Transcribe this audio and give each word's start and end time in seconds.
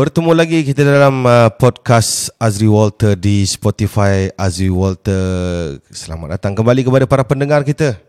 Bertemu 0.00 0.32
lagi 0.32 0.64
kita 0.64 0.80
dalam 0.80 1.28
uh, 1.28 1.52
podcast 1.60 2.32
Azri 2.40 2.64
Walter 2.64 3.12
di 3.12 3.44
Spotify 3.44 4.32
Azri 4.32 4.72
Walter. 4.72 5.76
Selamat 5.92 6.40
datang 6.40 6.56
kembali 6.56 6.88
kepada 6.88 7.04
para 7.04 7.20
pendengar 7.20 7.60
kita 7.68 8.00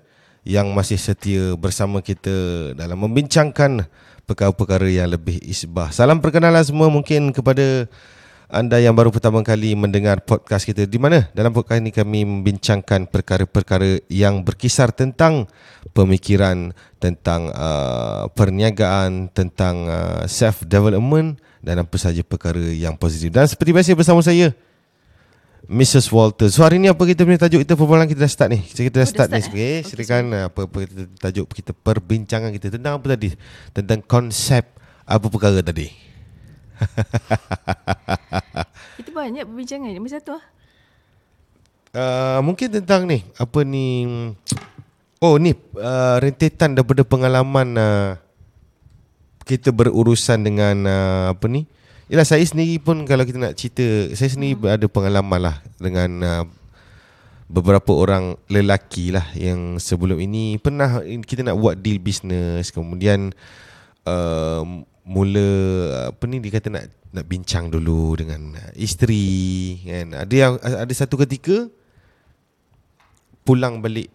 yang 0.48 0.71
masih 0.71 0.95
setia 0.95 1.52
bersama 1.59 1.99
kita 1.99 2.31
dalam 2.80 2.95
membincangkan 2.95 3.91
perkara-perkara 4.23 4.88
yang 4.88 5.12
lebih 5.12 5.43
isbah. 5.43 5.91
Salam 5.91 6.23
perkenalan 6.23 6.63
semua 6.63 6.88
mungkin 6.88 7.35
kepada 7.35 7.91
anda 8.48 8.80
yang 8.80 8.95
baru 8.95 9.12
pertama 9.12 9.44
kali 9.44 9.76
mendengar 9.76 10.23
podcast 10.23 10.63
kita 10.63 10.88
di 10.88 10.95
mana 10.95 11.27
dalam 11.35 11.52
podcast 11.52 11.84
ini 11.84 11.91
kami 11.91 12.23
membincangkan 12.23 13.12
perkara-perkara 13.12 14.08
yang 14.08 14.48
berkisar 14.48 14.95
tentang 14.95 15.44
pemikiran 15.91 16.71
tentang 17.03 17.52
uh, 17.52 18.31
perniagaan 18.31 19.27
tentang 19.35 19.91
uh, 19.91 20.23
self 20.23 20.63
development 20.63 21.51
dan 21.61 21.81
apa 21.81 21.95
saja 21.95 22.20
perkara 22.21 22.59
yang 22.59 22.93
positif. 22.93 23.29
Dan 23.29 23.45
seperti 23.45 23.70
biasa 23.71 23.93
bersama 23.93 24.20
saya 24.20 24.51
Mrs. 25.70 26.09
Walter. 26.09 26.49
So 26.49 26.65
hari 26.65 26.81
ni 26.81 26.89
apa 26.89 26.99
kita 26.99 27.21
punya 27.21 27.37
tajuk 27.37 27.61
kita 27.63 27.77
perbualan 27.77 28.09
kita 28.09 28.25
dah 28.25 28.31
start 28.34 28.49
ni. 28.51 28.59
Kita 28.59 28.97
dah 28.97 29.05
Oh, 29.05 29.07
start 29.07 29.29
dah 29.29 29.37
ni 29.37 29.39
start, 29.39 29.53
sikit. 29.53 29.61
eh? 29.61 29.79
Okay, 29.79 29.87
Silakan 29.87 30.23
apa 30.49 30.59
apa 30.65 30.77
kita 30.84 31.03
tajuk 31.21 31.45
kita 31.53 31.71
perbincangan 31.71 32.49
kita 32.51 32.67
tentang 32.73 32.97
apa 32.97 33.05
tadi? 33.13 33.29
Tentang 33.71 33.99
konsep 34.03 34.65
apa 35.05 35.25
perkara 35.29 35.61
tadi? 35.61 35.87
Itu 39.01 39.13
banyak 39.13 39.45
perbincangan 39.45 39.93
Masa 40.01 40.20
tu 40.20 40.34
lah 40.34 40.43
Uh, 41.91 42.39
mungkin 42.39 42.71
tentang 42.71 43.03
ni 43.03 43.20
apa 43.35 43.67
ni 43.67 44.07
oh 45.20 45.35
ni 45.35 45.51
uh, 45.75 46.23
rentetan 46.23 46.71
daripada 46.71 47.03
pengalaman 47.03 47.68
uh, 47.75 48.15
kita 49.45 49.73
berurusan 49.73 50.45
dengan 50.45 50.75
uh, 50.85 51.25
apa 51.34 51.45
ni? 51.49 51.65
Yalah 52.11 52.27
saya 52.27 52.43
sendiri 52.43 52.75
pun 52.84 53.07
kalau 53.07 53.23
kita 53.23 53.39
nak 53.39 53.55
cerita 53.55 54.11
saya 54.11 54.27
sendiri 54.27 54.59
hmm. 54.59 54.75
ada 54.75 54.87
pengalaman 54.91 55.39
lah 55.47 55.55
dengan 55.79 56.09
uh, 56.20 56.43
beberapa 57.47 57.91
orang 57.95 58.35
lelaki 58.47 59.12
lah 59.15 59.27
yang 59.35 59.75
sebelum 59.79 60.19
ini 60.19 60.59
pernah 60.59 61.03
kita 61.03 61.43
nak 61.47 61.59
buat 61.59 61.79
deal 61.79 61.99
business. 61.99 62.71
Kemudian 62.71 63.31
uh, 64.07 64.63
mula 65.07 65.50
apa 66.12 66.23
ni 66.28 66.44
dia 66.44 66.59
kata 66.59 66.67
nak 66.72 66.85
nak 67.12 67.25
bincang 67.28 67.67
dulu 67.67 68.16
dengan 68.19 68.56
isteri 68.75 69.79
kan? 69.84 70.07
Ada 70.28 70.35
yang 70.35 70.53
ada 70.59 70.94
satu 70.95 71.19
ketika 71.19 71.67
pulang 73.44 73.84
balik 73.84 74.07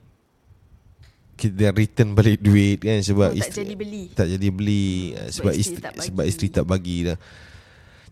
kita 1.37 1.70
return 1.77 2.17
balik 2.17 2.41
duit 2.41 2.81
kan 2.81 3.05
sebab 3.05 3.31
Oh, 3.31 3.37
tak 3.37 3.53
isteri 3.53 3.62
jadi 3.62 3.75
beli. 3.77 4.03
tak 4.17 4.27
jadi 4.33 4.48
beli 4.48 5.12
uh, 5.12 5.29
sebab, 5.29 5.53
Sebab 5.53 5.53
isteri 5.53 5.61
isteri, 5.61 5.84
tak 5.84 5.93
sebab 6.01 6.25
isteri 6.25 6.48
tak 6.48 6.65
bagi 6.65 6.98
dah. 7.05 7.19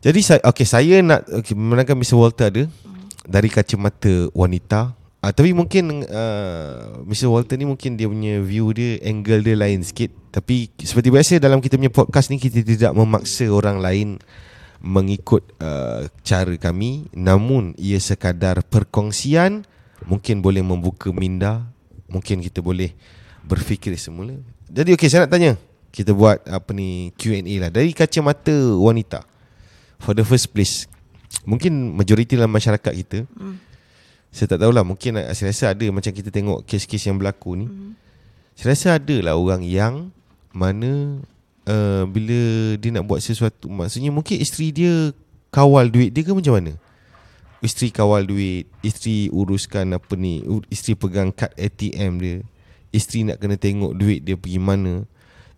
Jadi 0.04 0.20
saya 0.20 0.40
okey 0.44 0.66
saya 0.68 0.96
nak 1.00 1.24
okay, 1.32 1.56
menangkan 1.56 1.96
Mr 1.96 2.20
Walter 2.20 2.52
ada 2.52 2.64
dari 3.24 3.48
kacamata 3.48 4.28
wanita. 4.36 4.92
Uh, 5.24 5.32
tapi 5.32 5.56
mungkin 5.56 6.04
uh, 6.04 7.00
Mr 7.08 7.32
Walter 7.32 7.56
ni 7.56 7.64
mungkin 7.64 7.96
dia 7.96 8.04
punya 8.04 8.44
view 8.44 8.68
dia 8.76 9.00
angle 9.00 9.40
dia 9.40 9.56
lain 9.56 9.80
sikit. 9.80 10.12
Tapi 10.28 10.68
seperti 10.76 11.08
biasa 11.08 11.32
dalam 11.40 11.64
kita 11.64 11.80
punya 11.80 11.88
podcast 11.88 12.28
ni 12.28 12.36
kita 12.36 12.60
tidak 12.60 12.92
memaksa 12.92 13.48
orang 13.48 13.80
lain 13.80 14.20
mengikut 14.84 15.56
uh, 15.64 16.04
cara 16.20 16.52
kami. 16.60 17.08
Namun 17.16 17.72
ia 17.80 17.96
sekadar 17.96 18.60
perkongsian. 18.60 19.64
Mungkin 20.04 20.44
boleh 20.44 20.60
membuka 20.60 21.08
minda 21.16 21.73
mungkin 22.14 22.38
kita 22.38 22.62
boleh 22.62 22.94
berfikir 23.42 23.90
semula. 23.98 24.38
Jadi 24.70 24.94
okey 24.94 25.10
saya 25.10 25.26
nak 25.26 25.34
tanya. 25.34 25.58
Kita 25.90 26.14
buat 26.14 26.42
apa 26.46 26.70
ni 26.74 27.10
Q&A 27.18 27.42
lah. 27.58 27.70
Dari 27.74 27.90
kacamata 27.90 28.54
wanita 28.78 29.26
for 29.98 30.14
the 30.14 30.22
first 30.22 30.50
place 30.54 30.86
mungkin 31.42 31.96
majoriti 31.98 32.38
dalam 32.38 32.52
masyarakat 32.52 32.92
kita 33.04 33.18
Hmm. 33.34 33.58
saya 34.30 34.54
tak 34.54 34.62
tahulah 34.62 34.86
mungkin 34.86 35.18
saya 35.34 35.50
rasa 35.50 35.64
ada 35.74 35.86
macam 35.90 36.10
kita 36.14 36.30
tengok 36.30 36.62
kes-kes 36.66 37.02
yang 37.10 37.18
berlaku 37.18 37.58
ni. 37.58 37.66
Hmm. 37.66 37.92
saya 38.54 38.78
rasa 38.78 38.88
ada 39.02 39.16
lah 39.18 39.34
orang 39.34 39.66
yang 39.66 40.14
mana 40.54 41.18
uh, 41.66 42.06
bila 42.06 42.38
dia 42.78 42.90
nak 42.94 43.04
buat 43.10 43.18
sesuatu 43.18 43.66
maksudnya 43.66 44.14
mungkin 44.14 44.38
isteri 44.38 44.70
dia 44.70 45.10
kawal 45.50 45.90
duit 45.90 46.14
dia 46.14 46.22
ke 46.22 46.30
macam 46.30 46.54
mana 46.54 46.72
isteri 47.64 47.88
kawal 47.88 48.28
duit 48.28 48.68
isteri 48.84 49.32
uruskan 49.32 49.96
apa 49.96 50.12
ni 50.14 50.44
isteri 50.68 50.94
pegang 50.94 51.32
kad 51.32 51.50
ATM 51.56 52.12
dia 52.20 52.34
isteri 52.92 53.26
nak 53.26 53.40
kena 53.40 53.56
tengok 53.56 53.96
duit 53.96 54.22
dia 54.22 54.36
pergi 54.36 54.60
mana 54.60 55.02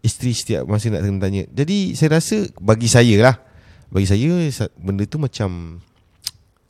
isteri 0.00 0.32
setiap 0.32 0.64
masa 0.70 0.88
nak 0.88 1.02
kena 1.02 1.18
tanya 1.18 1.42
jadi 1.50 1.92
saya 1.98 2.22
rasa 2.22 2.46
bagi 2.62 2.86
saya 2.86 3.14
lah 3.18 3.36
bagi 3.90 4.06
saya 4.06 4.46
sa- 4.54 4.72
benda 4.78 5.02
tu 5.04 5.18
macam 5.18 5.82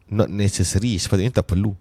not 0.08 0.32
necessary 0.32 0.96
sepatutnya 0.96 1.44
tak 1.44 1.52
perlu 1.52 1.76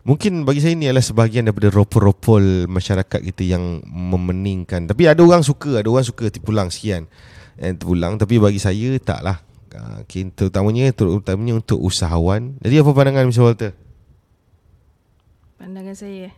Mungkin 0.00 0.48
bagi 0.48 0.64
saya 0.64 0.72
ni 0.72 0.88
adalah 0.88 1.04
sebahagian 1.04 1.44
daripada 1.44 1.68
ropol-ropol 1.68 2.64
masyarakat 2.72 3.20
kita 3.20 3.44
yang 3.44 3.84
memeningkan. 3.84 4.88
Tapi 4.88 5.04
ada 5.04 5.20
orang 5.20 5.44
suka, 5.44 5.84
ada 5.84 5.88
orang 5.92 6.06
suka 6.08 6.32
terpulang 6.32 6.72
sekian. 6.72 7.04
And 7.60 7.76
terpulang 7.76 8.16
tapi 8.16 8.40
bagi 8.40 8.56
saya 8.56 8.96
taklah. 8.96 9.44
Uh, 9.70 10.02
okay, 10.02 10.26
terutamanya 10.34 10.90
terutamanya 10.90 11.62
untuk 11.62 11.78
usahawan. 11.78 12.58
Jadi 12.58 12.82
apa 12.82 12.90
pandangan 12.90 13.30
Mr. 13.30 13.42
Walter? 13.46 13.72
Pandangan 15.60 15.94
saya. 15.94 16.34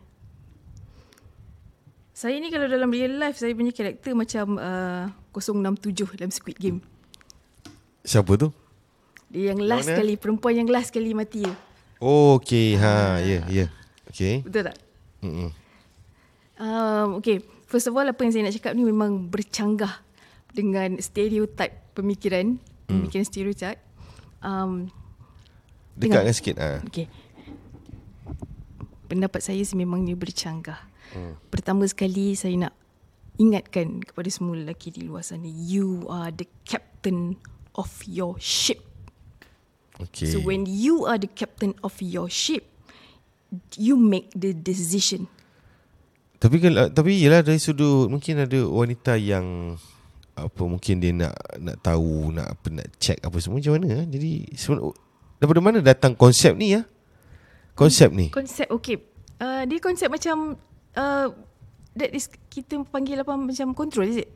Saya 2.23 2.39
ni 2.39 2.55
kalau 2.55 2.71
dalam 2.71 2.87
real 2.95 3.19
life 3.19 3.35
Saya 3.35 3.51
punya 3.51 3.75
karakter 3.75 4.15
macam 4.15 4.55
uh, 4.55 5.11
067 5.35 6.15
dalam 6.15 6.31
Squid 6.31 6.55
Game 6.55 6.79
Siapa 8.07 8.39
tu? 8.39 8.55
Dia 9.27 9.51
yang 9.51 9.59
last 9.67 9.91
Mana? 9.91 9.99
sekali 9.99 10.15
Perempuan 10.15 10.55
yang 10.55 10.71
last 10.71 10.95
sekali 10.95 11.19
mati 11.19 11.43
tu 11.43 11.55
Oh, 11.99 12.39
okay. 12.39 12.79
Ha, 12.79 13.19
ya, 13.19 13.27
yeah, 13.27 13.43
ya. 13.51 13.57
Yeah. 13.67 13.69
Okay. 14.07 14.35
Betul 14.47 14.71
tak? 14.71 14.77
Mm-mm. 15.27 15.51
Um, 16.63 17.09
okay 17.19 17.43
First 17.67 17.91
of 17.91 17.99
all 17.99 18.07
apa 18.07 18.23
yang 18.23 18.31
saya 18.31 18.47
nak 18.47 18.55
cakap 18.55 18.79
ni 18.79 18.87
Memang 18.87 19.27
bercanggah 19.27 20.07
Dengan 20.55 21.03
stereotip 21.03 21.75
pemikiran 21.99 22.61
Pemikiran 23.01 23.25
stereotip 23.25 23.79
um, 24.43 24.91
Dekatkan 25.97 26.35
sikit. 26.35 26.57
Ha. 26.57 26.81
Okay. 26.89 27.07
Pendapat 29.09 29.45
saya 29.45 29.61
sememangnya 29.61 30.17
bercanggah. 30.17 30.81
Hmm. 31.13 31.37
Pertama 31.53 31.85
sekali 31.85 32.33
saya 32.33 32.69
nak 32.69 32.75
ingatkan 33.37 34.01
kepada 34.01 34.29
semua 34.33 34.57
lelaki 34.57 34.89
di 34.89 35.05
luar 35.05 35.21
sana. 35.21 35.45
You 35.45 36.09
are 36.09 36.33
the 36.33 36.49
captain 36.65 37.37
of 37.77 37.93
your 38.09 38.41
ship. 38.41 38.81
Okay. 40.01 40.33
So 40.33 40.41
when 40.41 40.65
you 40.65 41.05
are 41.05 41.21
the 41.21 41.29
captain 41.29 41.77
of 41.85 42.01
your 42.01 42.33
ship, 42.33 42.65
you 43.77 44.01
make 44.01 44.33
the 44.33 44.57
decision. 44.57 45.29
Tapi 46.41 46.59
kalau 46.59 46.91
tapi 46.91 47.23
yalah 47.23 47.45
dari 47.45 47.61
sudut 47.61 48.11
mungkin 48.11 48.43
ada 48.43 48.67
wanita 48.67 49.15
yang 49.15 49.79
apa 50.33 50.63
mungkin 50.65 50.97
dia 50.97 51.13
nak 51.13 51.35
nak 51.61 51.77
tahu 51.85 52.33
nak 52.33 52.57
apa 52.57 52.67
nak 52.73 52.89
check 52.97 53.21
apa 53.21 53.37
semua 53.37 53.61
macam 53.61 53.77
mana 53.77 53.89
eh? 54.01 54.05
jadi 54.09 54.33
daripada 55.37 55.61
mana 55.61 55.79
datang 55.85 56.17
konsep 56.17 56.57
ni 56.57 56.73
ya 56.73 56.89
konsep 57.77 58.09
ni 58.13 58.33
Konsep 58.33 58.69
okay. 58.73 58.97
Uh, 59.43 59.67
dia 59.67 59.83
konsep 59.83 60.09
macam 60.09 60.57
uh, 60.97 61.27
that 61.99 62.11
is 62.15 62.31
kita 62.49 62.81
panggil 62.89 63.21
apa 63.21 63.35
macam 63.37 63.77
control 63.77 64.09
is 64.09 64.25
it? 64.25 64.31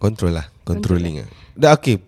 control 0.00 0.34
lah 0.34 0.48
controlling 0.66 1.22
ah 1.22 1.28
dah 1.54 1.76
okey 1.76 2.00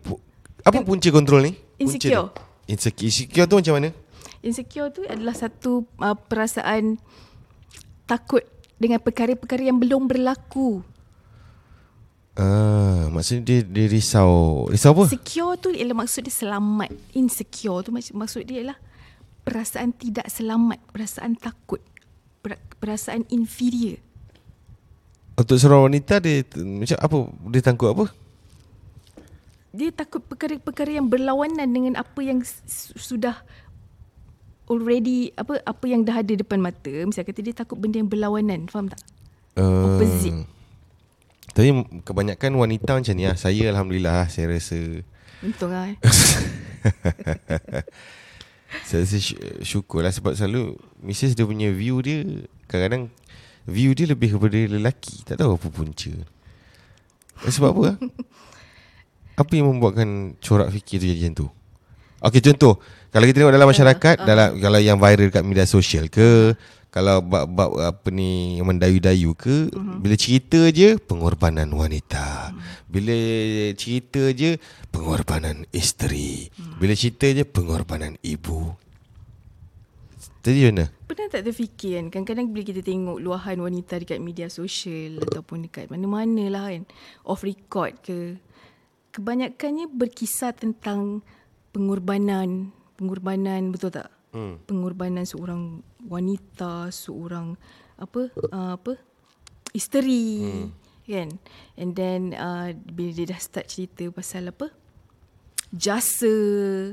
apa 0.65 0.83
punca 0.83 1.09
control 1.13 1.47
ni 1.47 1.53
Insecure. 1.79 2.33
insecure 2.71 3.11
insecure 3.11 3.47
tu 3.47 3.59
macam 3.59 3.75
mana 3.79 3.91
Insecure 4.43 4.91
tu 4.91 5.07
adalah 5.07 5.39
satu 5.39 5.87
uh, 6.03 6.19
perasaan 6.19 6.99
takut 8.11 8.43
dengan 8.75 8.99
perkara-perkara 8.99 9.71
yang 9.71 9.79
belum 9.79 10.11
berlaku. 10.11 10.83
Ah 12.33 13.13
maksudnya 13.13 13.45
dia 13.45 13.59
dia 13.61 13.87
risau 13.93 14.65
risau 14.73 14.97
apa 14.97 15.05
Secure 15.13 15.61
tu 15.61 15.69
ialah 15.69 15.93
maksud 15.93 16.25
dia 16.25 16.33
selamat. 16.33 16.91
Insecure 17.13 17.85
tu 17.85 17.93
maksud, 17.93 18.17
maksud 18.17 18.43
dia 18.49 18.65
ialah 18.65 18.79
perasaan 19.45 19.93
tidak 19.93 20.31
selamat, 20.33 20.79
perasaan 20.95 21.37
takut, 21.37 21.83
per- 22.41 22.63
perasaan 22.81 23.29
inferior. 23.29 24.01
untuk 25.37 25.57
seorang 25.59 25.93
wanita 25.93 26.21
dia 26.21 26.45
macam 26.57 26.97
apa 27.01 27.17
dia 27.51 27.63
takut 27.65 27.89
apa 27.93 28.05
Dia 29.73 29.89
takut 29.89 30.21
perkara-perkara 30.21 31.01
yang 31.01 31.09
berlawanan 31.09 31.65
dengan 31.65 31.97
apa 31.97 32.21
yang 32.21 32.45
sudah 32.97 33.41
already 34.69 35.33
apa 35.37 35.65
apa 35.65 35.85
yang 35.89 36.05
dah 36.05 36.21
ada 36.21 36.33
depan 36.37 36.61
mata. 36.61 36.93
Misal 37.09 37.25
kata 37.25 37.41
dia 37.41 37.57
takut 37.57 37.81
benda 37.81 37.97
yang 37.97 38.09
berlawanan, 38.09 38.69
faham 38.69 38.93
tak? 38.93 39.01
Uh, 39.57 39.97
Opposite. 39.97 40.45
Tapi 41.53 41.69
kebanyakan 42.01 42.57
wanita 42.57 42.97
macam 42.97 43.13
ni 43.13 43.29
lah. 43.29 43.37
Saya 43.37 43.69
Alhamdulillah 43.71 44.27
saya 44.27 44.49
rasa 44.49 44.79
Untung 45.43 45.69
lah 45.69 45.91
eh. 45.91 45.97
Saya 48.89 49.05
rasa 49.05 49.17
sy- 49.21 49.37
syukur 49.61 50.01
lah 50.01 50.09
sebab 50.09 50.33
selalu 50.33 50.81
Mrs 51.05 51.37
dia 51.37 51.45
punya 51.45 51.69
view 51.69 52.01
dia 52.01 52.25
Kadang-kadang 52.67 53.13
View 53.69 53.93
dia 53.93 54.09
lebih 54.09 54.33
kepada 54.33 54.57
lelaki 54.57 55.23
Tak 55.29 55.37
tahu 55.39 55.61
apa 55.61 55.69
punca 55.69 56.13
Eh, 57.43 57.53
Sebab 57.53 57.69
apa 57.77 57.83
lah 57.85 57.97
Apa 59.41 59.53
yang 59.57 59.69
membuatkan 59.77 60.37
corak 60.41 60.73
fikir 60.73 61.01
tu 61.01 61.07
jadi 61.09 61.29
macam 61.29 61.35
tu? 61.37 61.47
Okey 62.23 62.39
contoh, 62.39 62.79
kalau 63.11 63.27
kita 63.27 63.43
tengok 63.43 63.51
dalam 63.51 63.67
masyarakat, 63.67 64.15
uh, 64.15 64.23
uh. 64.23 64.27
dalam 64.29 64.49
kalau 64.63 64.79
yang 64.79 64.95
viral 64.95 65.27
kat 65.33 65.43
media 65.43 65.67
sosial 65.67 66.07
ke, 66.07 66.55
kalau 66.93 67.25
bab-bab 67.25 67.81
apa 67.81 68.13
ni 68.13 68.61
mendayu-dayu 68.61 69.33
ke, 69.33 69.73
uh-huh. 69.73 69.97
bila 69.97 70.13
cerita 70.13 70.61
je 70.69 71.01
pengorbanan 71.01 71.73
wanita. 71.73 72.53
Uh-huh. 72.53 72.61
Bila 72.85 73.17
cerita 73.73 74.29
je 74.37 74.61
pengorbanan 74.93 75.65
isteri. 75.73 76.53
Uh-huh. 76.53 76.77
Bila 76.77 76.93
cerita 76.93 77.33
je 77.33 77.49
pengorbanan 77.49 78.21
ibu. 78.21 78.77
Jadi 80.43 80.69
mana? 80.69 80.91
Pernah 81.07 81.31
tak 81.31 81.47
terfikir 81.47 82.03
kan 82.03 82.11
Kadang-kadang 82.11 82.51
bila 82.51 82.67
kita 82.67 82.83
tengok 82.83 83.23
Luahan 83.23 83.63
wanita 83.63 84.03
dekat 84.03 84.19
media 84.19 84.51
sosial 84.51 85.23
Ataupun 85.23 85.71
dekat 85.71 85.87
mana-mana 85.87 86.51
lah 86.51 86.67
kan 86.67 86.83
Off 87.23 87.47
record 87.47 87.95
ke 88.03 88.43
Kebanyakannya 89.15 89.87
berkisah 89.87 90.51
tentang 90.51 91.23
Pengorbanan 91.71 92.75
Pengorbanan 92.99 93.71
betul 93.71 93.95
tak? 93.95 94.11
Hmm. 94.33 94.57
Pengorbanan 94.65 95.29
seorang 95.29 95.85
wanita 96.09 96.89
Seorang 96.89 97.53
Apa 98.01 98.33
uh, 98.49 98.81
Apa 98.81 98.97
Isteri 99.77 100.41
hmm. 100.41 100.69
Kan 101.05 101.29
And 101.77 101.93
then 101.93 102.33
uh, 102.33 102.73
Bila 102.73 103.13
dia 103.13 103.29
dah 103.29 103.37
start 103.37 103.69
cerita 103.69 104.09
Pasal 104.09 104.49
apa 104.49 104.73
Jasa 105.69 106.33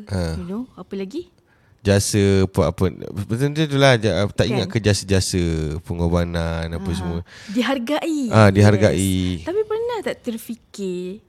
uh. 0.03 0.35
You 0.35 0.43
know 0.43 0.67
Apa 0.75 0.99
lagi 0.99 1.31
jasa 1.79 2.43
apa 2.43 2.75
apa 2.75 2.91
betul 3.23 3.55
tu 3.55 3.79
lah 3.79 3.95
tak 4.35 4.51
ingat 4.51 4.67
kan? 4.67 4.73
ke 4.75 4.77
jasa-jasa 4.83 5.39
pengorbanan 5.87 6.67
apa 6.67 6.89
ha. 6.91 6.95
semua 6.95 7.19
dihargai 7.55 8.27
ah 8.35 8.47
ha, 8.47 8.51
dihargai 8.51 9.39
yes. 9.39 9.47
tapi 9.47 9.63
pernah 9.63 9.97
tak 10.03 10.19
terfikir 10.19 11.23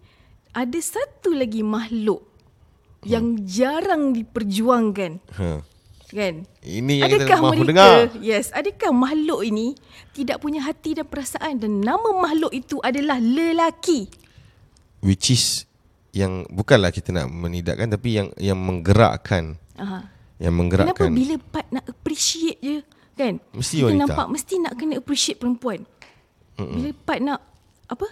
ada 0.50 0.78
satu 0.82 1.30
lagi 1.38 1.62
makhluk 1.62 2.26
hmm. 2.26 3.06
yang 3.06 3.38
jarang 3.46 4.10
diperjuangkan 4.10 5.22
ha. 5.38 5.62
Kan 6.10 6.34
ini 6.66 6.94
yang 7.00 7.10
adakah 7.10 7.26
kita 7.26 7.42
mahu 7.42 7.62
dengar 7.64 7.94
yes 8.18 8.50
adakah 8.50 8.90
makhluk 8.90 9.40
ini 9.46 9.78
tidak 10.12 10.42
punya 10.42 10.60
hati 10.66 10.98
dan 10.98 11.06
perasaan 11.06 11.62
dan 11.62 11.80
nama 11.80 12.10
makhluk 12.18 12.50
itu 12.50 12.82
adalah 12.82 13.22
lelaki 13.22 14.10
which 15.00 15.30
is 15.30 15.64
yang 16.10 16.42
bukanlah 16.50 16.90
kita 16.90 17.14
nak 17.14 17.30
menidakkan 17.30 17.86
tapi 17.86 18.18
yang 18.18 18.28
yang 18.36 18.58
menggerakkan 18.58 19.54
Aha 19.78 20.20
yang 20.40 20.56
menggerakkan. 20.56 20.96
Kenapa 20.96 21.12
bila 21.12 21.34
part 21.52 21.68
nak 21.68 21.84
appreciate 21.84 22.58
je 22.64 22.80
kan? 23.14 23.36
Mesti 23.52 23.76
kita 23.84 23.86
wanita. 23.92 24.00
nampak 24.08 24.26
mesti 24.32 24.54
nak 24.56 24.72
kena 24.80 24.94
appreciate 24.96 25.36
perempuan. 25.38 25.84
Mm-mm. 26.56 26.74
Bila 26.80 26.88
part 27.04 27.20
nak 27.20 27.40
apa? 27.92 28.08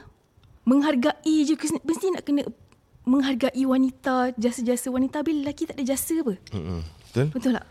Menghargai 0.68 1.34
je 1.48 1.56
mesti 1.56 2.06
nak 2.12 2.22
kena 2.28 2.44
menghargai 3.08 3.64
wanita, 3.64 4.36
jasa-jasa 4.36 4.92
wanita 4.92 5.24
bila 5.24 5.48
lelaki 5.48 5.64
tak 5.64 5.80
ada 5.80 5.84
jasa 5.88 6.20
apa? 6.20 6.36
Mm-mm. 6.52 6.84
Betul? 7.08 7.26
Betul 7.32 7.50
tak? 7.56 7.66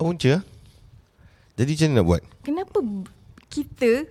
Oh, 0.00 0.08
punca. 0.08 0.40
Jadi 1.60 1.70
macam 1.76 1.88
mana 1.92 1.96
nak 2.00 2.06
buat? 2.08 2.22
Kenapa 2.40 2.78
kita 3.52 4.08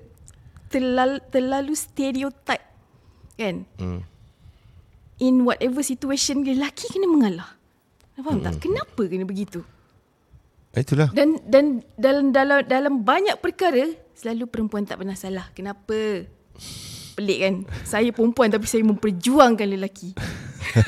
terlalu, 0.69 1.17
terlalu 1.33 1.73
stereotype 1.73 2.65
kan? 3.33 3.65
Mm. 3.81 4.05
In 5.19 5.35
whatever 5.49 5.81
situation, 5.81 6.45
lelaki 6.45 6.93
kena 6.93 7.09
mengalah. 7.09 7.57
Faham 8.19 8.39
hmm. 8.39 8.45
tak? 8.45 8.55
Kenapa 8.59 9.01
kena 9.07 9.23
begitu? 9.23 9.63
Itulah. 10.75 11.09
Dan 11.15 11.41
dan 11.47 11.81
dalam 11.97 12.29
dalam 12.29 12.59
dalam 12.67 12.93
banyak 13.01 13.39
perkara 13.41 13.89
selalu 14.13 14.45
perempuan 14.45 14.85
tak 14.85 15.01
pernah 15.01 15.15
salah. 15.17 15.49
Kenapa? 15.55 16.27
Pelik 17.17 17.39
kan? 17.41 17.55
Saya 17.83 18.11
perempuan 18.15 18.47
tapi 18.51 18.67
saya 18.67 18.83
memperjuangkan 18.85 19.67
lelaki. 19.67 20.15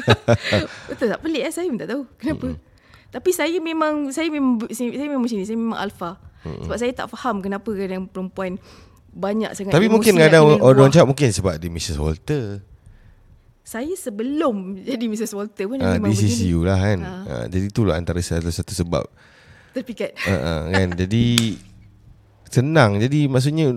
Betul 0.92 1.08
tak? 1.12 1.20
Pelik 1.24 1.42
kan? 1.50 1.54
Saya 1.56 1.68
pun 1.68 1.80
tak 1.80 1.90
tahu. 1.92 2.04
Kenapa? 2.20 2.48
Hmm. 2.52 2.71
Tapi 3.12 3.30
saya 3.36 3.60
memang 3.60 4.10
saya 4.16 4.32
memang 4.32 4.66
saya, 4.72 4.90
saya 4.96 5.08
memang 5.12 5.24
macam 5.28 5.38
ni. 5.38 5.46
Saya 5.46 5.60
memang 5.60 5.80
alfa. 5.80 6.12
Hmm. 6.42 6.64
Sebab 6.66 6.78
saya 6.80 6.92
tak 6.96 7.08
faham 7.12 7.44
kenapa 7.44 7.70
kadang 7.76 8.10
perempuan 8.10 8.58
banyak 9.12 9.52
sangat 9.54 9.76
Tapi 9.76 9.92
mungkin 9.92 10.16
kadang 10.16 10.58
orang 10.64 10.90
cakap 10.90 11.12
mungkin 11.12 11.30
sebab 11.30 11.60
dia 11.60 11.70
Mrs. 11.70 12.00
Walter 12.00 12.64
saya 13.62 13.94
sebelum 13.94 14.82
jadi 14.82 15.06
Mrs. 15.06 15.32
Walter 15.38 15.70
pun 15.70 15.80
uh, 15.80 15.96
memang 15.96 16.12
begini. 16.12 16.50
you 16.50 16.66
lah 16.66 16.76
kan. 16.82 17.00
Uh. 17.00 17.24
Uh, 17.30 17.46
jadi 17.48 17.66
itulah 17.70 17.96
antara 17.96 18.20
salah 18.20 18.52
satu 18.52 18.74
sebab. 18.74 19.06
Terpikat. 19.72 20.18
Uh, 20.28 20.34
uh, 20.34 20.62
kan. 20.74 20.88
jadi 21.06 21.26
senang. 22.52 23.00
Jadi 23.00 23.32
maksudnya 23.32 23.72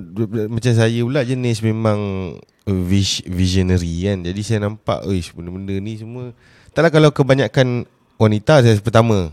macam 0.51 0.73
saya 0.75 0.99
pula 1.05 1.23
jenis 1.23 1.63
memang 1.63 2.01
visionary 3.29 4.09
kan. 4.09 4.25
Jadi 4.25 4.41
saya 4.43 4.67
nampak, 4.67 5.05
oish 5.07 5.31
benda-benda 5.31 5.77
ni 5.79 6.01
semua. 6.01 6.35
Taklah 6.75 6.91
kalau 6.91 7.15
kebanyakan 7.15 7.87
wanita 8.25 8.65
saya 8.65 8.81
pertama 8.81 9.29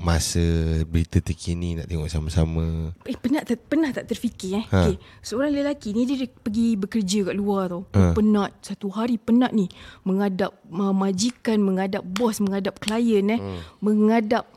masa 0.00 0.40
berita 0.88 1.20
terkini 1.20 1.76
nak 1.76 1.84
tengok 1.84 2.08
sama-sama. 2.08 2.96
Eh 3.04 3.16
pernah 3.20 3.44
tak 3.44 3.60
pernah 3.68 3.92
tak 3.92 4.08
terfikir 4.08 4.64
eh. 4.64 4.64
Ha. 4.72 4.80
Okay. 4.80 4.96
Seorang 5.20 5.52
lelaki 5.52 5.92
ni 5.92 6.08
dia 6.08 6.24
pergi 6.24 6.80
bekerja 6.80 7.32
kat 7.32 7.36
luar 7.36 7.68
tau. 7.68 7.84
Ha. 7.92 8.16
Penat 8.16 8.50
satu 8.64 8.88
hari 8.88 9.20
penat 9.20 9.52
ni 9.52 9.68
menghadap 10.08 10.56
uh, 10.72 10.96
majikan, 10.96 11.60
menghadap 11.60 12.00
bos, 12.00 12.40
menghadap 12.40 12.80
klien 12.80 13.28
eh, 13.28 13.36
hmm. 13.36 13.60
menghadap 13.84 14.48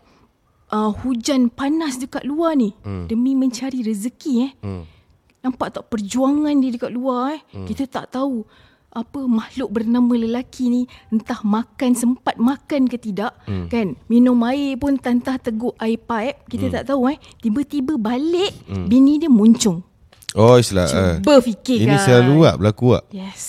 uh, 0.72 0.96
hujan 1.04 1.52
panas 1.52 2.00
dekat 2.00 2.24
luar 2.24 2.56
ni 2.56 2.72
hmm. 2.88 3.12
demi 3.12 3.36
mencari 3.36 3.84
rezeki 3.84 4.34
eh. 4.48 4.52
Hmm. 4.64 4.84
Nampak 5.44 5.76
tak 5.76 5.92
perjuangan 5.92 6.56
dia 6.56 6.72
dekat 6.72 6.92
luar 6.96 7.36
eh. 7.36 7.42
Hmm. 7.52 7.68
Kita 7.68 7.84
tak 7.92 8.16
tahu 8.16 8.48
apa 8.94 9.26
makhluk 9.26 9.70
bernama 9.74 10.14
lelaki 10.14 10.70
ni 10.70 10.82
entah 11.10 11.42
makan 11.42 11.98
sempat 11.98 12.38
makan 12.38 12.86
ke 12.86 13.02
tidak 13.02 13.34
hmm. 13.50 13.68
kan? 13.68 13.98
Minum 14.08 14.38
air 14.46 14.78
pun 14.78 14.96
tantah 15.02 15.42
teguk 15.42 15.74
air 15.82 15.98
pipe 15.98 16.38
kita 16.48 16.70
hmm. 16.70 16.74
tak 16.80 16.84
tahu 16.94 17.10
eh? 17.10 17.18
Tiba-tiba 17.42 17.98
balik 17.98 18.54
hmm. 18.70 18.86
bini 18.88 19.18
dia 19.18 19.28
muncung. 19.28 19.82
Oh 20.34 20.58
istilah 20.58 20.90
cuba 21.22 21.38
uh, 21.38 21.42
fikir 21.42 21.78
ini 21.86 21.94
kan. 21.94 22.06
selalu 22.06 22.32
buat 22.42 22.56
berlaku 22.58 22.88
tak 22.98 23.06
yes. 23.14 23.42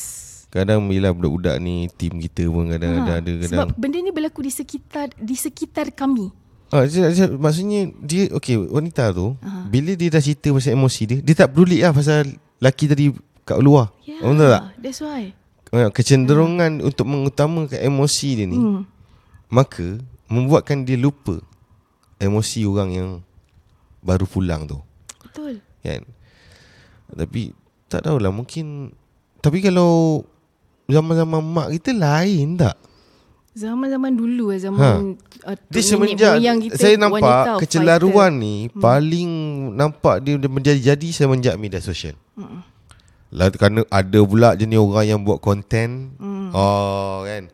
Kadang 0.53 0.87
bila 0.87 1.11
budak-budak 1.11 1.57
ni 1.59 1.91
tim 1.99 2.15
kita 2.23 2.47
pun 2.47 2.71
kadang 2.71 3.03
ha, 3.03 3.19
ada 3.19 3.27
kadang. 3.27 3.51
Sebab 3.51 3.69
benda 3.75 3.99
ni 3.99 4.15
berlaku 4.15 4.47
di 4.47 4.53
sekitar 4.55 5.11
di 5.19 5.35
sekitar 5.35 5.91
kami. 5.91 6.31
Ah, 6.71 6.87
maksudnya 7.39 7.91
dia 7.99 8.31
okey 8.35 8.71
wanita 8.71 9.11
tu 9.15 9.35
uh 9.35 9.63
bila 9.65 9.91
dia 9.99 10.07
dah 10.07 10.23
cerita 10.23 10.55
pasal 10.55 10.79
emosi 10.79 11.03
dia 11.03 11.19
dia 11.19 11.35
tak 11.35 11.51
peduli 11.51 11.83
lah 11.83 11.91
pasal 11.91 12.31
laki 12.63 12.85
tadi 12.87 13.11
kat 13.45 13.61
luar. 13.61 13.93
Yeah, 14.09 14.25
Betul 14.25 14.49
tak? 14.49 14.65
That's 14.81 15.01
why. 15.05 15.33
Kecenderungan 15.93 16.81
hmm. 16.81 16.89
untuk 16.89 17.07
mengutamakan 17.09 17.81
emosi 17.83 18.29
dia 18.39 18.47
ni 18.47 18.55
hmm. 18.55 18.83
maka 19.51 19.99
membuatkan 20.31 20.87
dia 20.87 20.95
lupa 20.95 21.43
emosi 22.23 22.63
orang 22.65 22.91
yang 22.95 23.09
baru 24.01 24.25
pulang 24.25 24.65
tu. 24.71 24.79
Betul. 25.29 25.61
Kan? 25.83 26.07
Tapi 27.11 27.53
tak 27.91 28.07
tahulah 28.07 28.31
mungkin 28.31 28.95
tapi 29.45 29.61
kalau 29.61 30.25
zaman-zaman 30.89 31.43
mak 31.45 31.69
kita 31.77 31.93
lain 31.93 32.57
tak? 32.57 32.81
Zaman-zaman 33.55 34.19
dulu 34.19 34.51
eh 34.51 34.59
zaman 34.59 35.15
ha. 35.15 35.53
uh, 35.53 35.57
dia 35.71 35.83
semenjak 35.85 36.43
kita 36.43 36.75
saya 36.75 36.99
nampak 36.99 37.63
kecelaruan 37.63 38.35
ni 38.35 38.67
hmm. 38.67 38.83
paling 38.83 39.31
nampak 39.79 40.25
dia 40.27 40.35
menjadi-jadi 40.39 41.09
semenjak 41.15 41.55
media 41.55 41.79
sosial. 41.79 42.19
Hmm. 42.35 42.67
Lah 43.35 43.51
kerana 43.51 43.83
ada 43.91 44.21
pula 44.23 44.55
jenis 44.55 44.79
orang 44.79 45.07
yang 45.11 45.21
buat 45.27 45.43
konten. 45.43 46.15
Mm. 46.23 46.55
Oh 46.55 47.27
kan. 47.27 47.51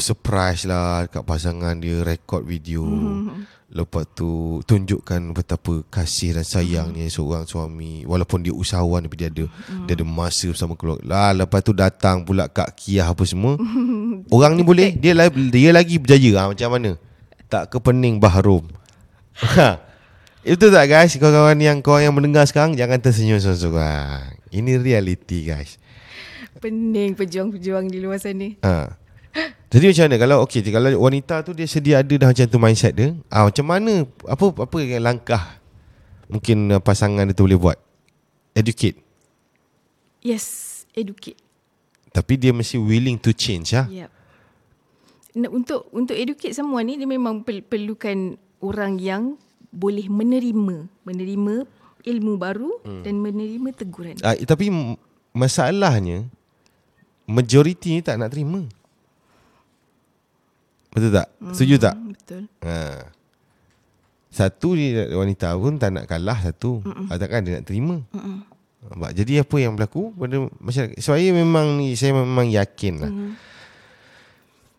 Surprise 0.00 0.64
lah 0.64 1.04
kat 1.12 1.20
pasangan 1.20 1.76
dia 1.76 2.00
record 2.00 2.48
video. 2.48 2.88
Mm. 2.88 3.44
Lepas 3.70 4.08
tu 4.16 4.58
tunjukkan 4.64 5.36
betapa 5.36 5.84
kasih 5.92 6.40
dan 6.40 6.48
sayangnya 6.48 7.06
mm. 7.06 7.12
seorang 7.12 7.44
suami 7.44 8.08
walaupun 8.08 8.40
dia 8.40 8.56
usahawan 8.56 9.04
tapi 9.04 9.20
dia 9.20 9.28
ada 9.28 9.44
mm. 9.44 9.84
dia 9.84 10.00
ada 10.00 10.06
masa 10.08 10.48
bersama 10.48 10.72
keluarga. 10.72 11.04
Lah 11.04 11.30
lepas 11.36 11.60
tu 11.60 11.76
datang 11.76 12.24
pula 12.24 12.48
Kak 12.48 12.72
Kia 12.80 13.04
apa 13.04 13.20
semua. 13.28 13.60
orang 14.34 14.56
ni 14.56 14.64
boleh 14.64 14.96
dia 14.96 15.12
dia 15.28 15.70
lagi 15.76 16.00
berjaya 16.00 16.40
ha, 16.40 16.48
macam 16.56 16.68
mana? 16.72 16.96
Tak 17.52 17.68
kepening 17.68 18.16
bahrum. 18.16 18.64
Ha. 19.40 19.80
Itu 20.44 20.68
tak 20.68 20.84
guys 20.88 21.16
Kawan-kawan 21.16 21.56
yang 21.56 21.80
Kau 21.80 21.96
yang 21.96 22.12
mendengar 22.12 22.44
sekarang 22.44 22.76
Jangan 22.76 23.00
tersenyum 23.00 23.40
seorang-seorang 23.40 24.39
Ini 24.50 24.82
reality 24.82 25.46
guys 25.46 25.78
Pening 26.58 27.14
pejuang-pejuang 27.14 27.86
di 27.86 28.02
luar 28.02 28.18
sana 28.18 28.50
ha. 28.66 28.98
Jadi 29.70 29.94
macam 29.94 30.04
mana 30.10 30.16
Kalau 30.18 30.36
okay, 30.42 30.60
kalau 30.66 30.90
wanita 30.98 31.46
tu 31.46 31.54
Dia 31.54 31.70
sedia 31.70 32.02
ada 32.02 32.10
dah 32.10 32.28
macam 32.34 32.46
tu 32.50 32.58
mindset 32.58 32.92
dia 32.98 33.14
ha, 33.30 33.46
Macam 33.46 33.66
mana 33.66 34.02
Apa 34.26 34.66
apa 34.66 34.76
yang 34.82 35.06
langkah 35.06 35.62
Mungkin 36.26 36.78
uh, 36.78 36.82
pasangan 36.82 37.26
dia 37.30 37.34
tu 37.34 37.46
boleh 37.46 37.58
buat 37.58 37.78
Educate 38.54 38.98
Yes 40.22 40.82
Educate 40.90 41.38
Tapi 42.10 42.34
dia 42.34 42.50
mesti 42.50 42.74
willing 42.78 43.18
to 43.22 43.30
change 43.30 43.70
ya? 43.74 43.86
Yep. 43.86 44.10
Untuk 45.54 45.86
untuk 45.94 46.18
educate 46.18 46.58
semua 46.58 46.82
ni 46.82 46.98
Dia 46.98 47.06
memang 47.06 47.46
perlukan 47.46 48.34
Orang 48.58 48.98
yang 48.98 49.38
boleh 49.70 50.10
menerima 50.10 50.90
menerima 51.06 51.54
ilmu 52.04 52.40
baru 52.40 52.70
hmm. 52.84 53.02
dan 53.04 53.14
menerima 53.20 53.70
teguran. 53.76 54.16
Uh, 54.20 54.36
tapi 54.44 54.70
masalahnya 55.34 56.26
majoriti 57.30 57.94
ni 57.96 58.00
tak 58.02 58.18
nak 58.18 58.34
terima. 58.34 58.66
Betul 60.90 61.10
tak? 61.14 61.28
Setuju 61.54 61.74
tak? 61.78 61.94
Hmm, 61.94 62.10
Betul. 62.10 62.42
Ha. 62.66 62.76
Satu 64.30 64.78
dia 64.78 65.10
wanita 65.14 65.54
pun 65.58 65.78
tak 65.78 65.90
nak 65.94 66.06
kalah 66.10 66.38
satu. 66.38 66.82
Mm-mm. 66.82 67.06
Takkan 67.10 67.46
dia 67.46 67.58
nak 67.58 67.66
terima. 67.66 68.02
Mm-mm. 68.10 68.42
Nampak? 68.90 69.12
Jadi 69.14 69.38
apa 69.38 69.56
yang 69.60 69.78
berlaku 69.78 70.10
pada 70.14 70.36
masyarakat? 70.58 70.96
Saya 70.98 71.30
memang 71.30 71.78
ni 71.78 71.94
saya 71.94 72.14
memang 72.14 72.46
yakin 72.50 72.94
lah. 72.98 73.12
Mm. 73.12 73.32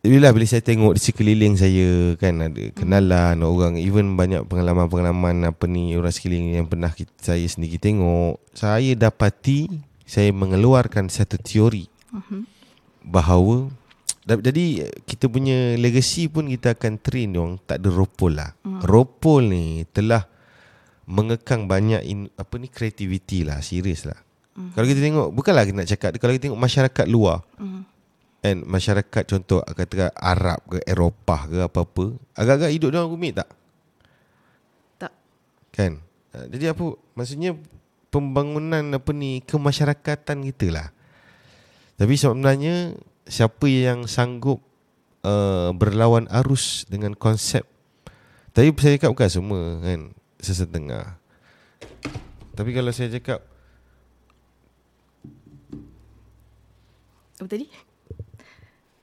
Bila 0.02 0.34
bila 0.34 0.46
saya 0.50 0.66
tengok 0.66 0.98
di 0.98 1.02
sekeliling 1.02 1.54
saya 1.62 2.18
kan 2.18 2.42
ada 2.42 2.74
kenalan 2.74 3.38
orang 3.46 3.78
even 3.78 4.18
banyak 4.18 4.42
pengalaman-pengalaman 4.50 5.46
apa 5.46 5.70
ni 5.70 5.94
orang 5.94 6.10
sekeliling 6.10 6.58
yang 6.58 6.66
pernah 6.66 6.90
kita, 6.90 7.14
saya 7.22 7.46
sendiri 7.46 7.78
tengok 7.78 8.42
saya 8.58 8.98
dapati 8.98 9.70
saya 10.02 10.34
mengeluarkan 10.34 11.06
satu 11.06 11.38
teori 11.38 11.86
Mhm. 12.12 12.44
bahawa 13.14 13.70
jadi 14.26 14.90
kita 15.06 15.30
punya 15.30 15.78
legacy 15.78 16.26
pun 16.26 16.50
kita 16.50 16.74
akan 16.74 16.98
train 16.98 17.38
orang 17.38 17.62
tak 17.62 17.86
ada 17.86 17.90
ropol 17.94 18.34
lah. 18.34 18.58
Hmm. 18.66 18.82
Ropol 18.82 19.54
ni 19.54 19.86
telah 19.94 20.26
mengekang 21.06 21.70
banyak 21.70 22.02
in, 22.06 22.20
apa 22.38 22.54
ni 22.58 22.70
creativity 22.70 23.46
lah, 23.46 23.62
serius 23.62 24.06
lah. 24.06 24.18
Hmm. 24.58 24.74
Kalau 24.74 24.86
kita 24.90 25.00
tengok 25.02 25.28
bukanlah 25.30 25.64
kita 25.64 25.78
nak 25.78 25.90
cakap 25.90 26.10
kalau 26.18 26.34
kita 26.36 26.50
tengok 26.50 26.62
masyarakat 26.62 27.06
luar 27.06 27.46
And 28.42 28.66
masyarakat 28.66 29.24
contoh 29.30 29.62
katakan 29.62 30.10
Arab 30.18 30.66
ke 30.66 30.82
Eropah 30.90 31.42
ke 31.46 31.58
apa-apa, 31.62 32.18
agak-agak 32.34 32.74
hidup 32.74 32.90
dia 32.90 33.00
orang 33.06 33.14
rumit 33.14 33.34
tak? 33.38 33.50
Tak. 34.98 35.14
Kan? 35.70 36.02
Ha, 36.34 36.50
Jadi 36.50 36.66
apa 36.66 36.86
maksudnya 37.14 37.54
pembangunan 38.10 38.82
apa 38.98 39.12
ni 39.14 39.46
kemasyarakatan 39.46 40.42
kita 40.50 40.68
lah. 40.74 40.90
Tapi 42.02 42.18
sebenarnya 42.18 42.98
siapa 43.30 43.70
yang 43.70 44.10
sanggup 44.10 44.58
uh, 45.26 45.70
berlawan 45.74 46.26
arus 46.42 46.86
dengan 46.90 47.14
konsep 47.14 47.66
Tapi 48.52 48.74
saya 48.76 48.98
cakap 48.98 49.10
bukan 49.14 49.32
semua 49.32 49.64
kan 49.80 50.02
Sesetengah 50.42 51.06
Tapi 52.58 52.70
kalau 52.74 52.92
saya 52.92 53.14
cakap 53.14 53.46
Apa 57.38 57.48
tadi? 57.50 57.91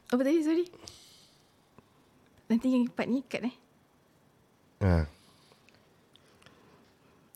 Apa 0.08 0.20
tadi? 0.24 0.40
Sorry. 0.40 0.64
Nanti 2.48 2.66
yang 2.72 2.88
part 2.88 3.08
ni 3.12 3.20
cut 3.28 3.44
eh. 3.44 3.56
ha, 4.80 5.04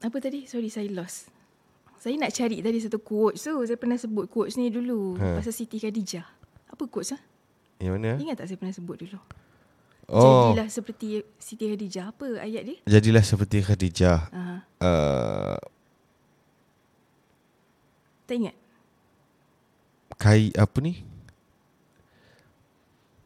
Apa 0.00 0.16
tadi? 0.24 0.48
Sorry, 0.48 0.72
saya 0.72 0.88
lost. 0.88 1.28
Saya 2.00 2.18
nak 2.18 2.32
cari 2.34 2.64
tadi 2.64 2.78
satu 2.80 2.98
quotes 2.98 3.44
tu. 3.44 3.54
Saya 3.62 3.78
pernah 3.78 4.00
sebut 4.00 4.26
quotes 4.26 4.56
ni 4.56 4.72
dulu. 4.72 5.20
Ha. 5.20 5.38
Pasal 5.38 5.52
Siti 5.54 5.78
Khadijah. 5.78 6.26
Apa 6.72 6.82
quotes 6.88 7.14
ah? 7.14 7.22
Yang 7.78 7.92
mana? 8.00 8.10
Ingat 8.18 8.36
tak 8.42 8.46
saya 8.50 8.58
pernah 8.58 8.74
sebut 8.74 8.96
dulu? 8.98 9.20
Oh 10.10 10.50
Jadilah 10.50 10.66
seperti 10.72 11.22
Siti 11.38 11.64
Khadijah. 11.70 12.10
Apa 12.10 12.42
ayat 12.42 12.62
dia? 12.66 12.76
Jadilah 12.88 13.22
seperti 13.22 13.62
Khadijah 13.62 14.32
uh, 14.82 15.60
Tak 18.26 18.34
ingat? 18.34 18.56
Kai 20.18 20.50
apa 20.58 20.78
ni 20.82 21.11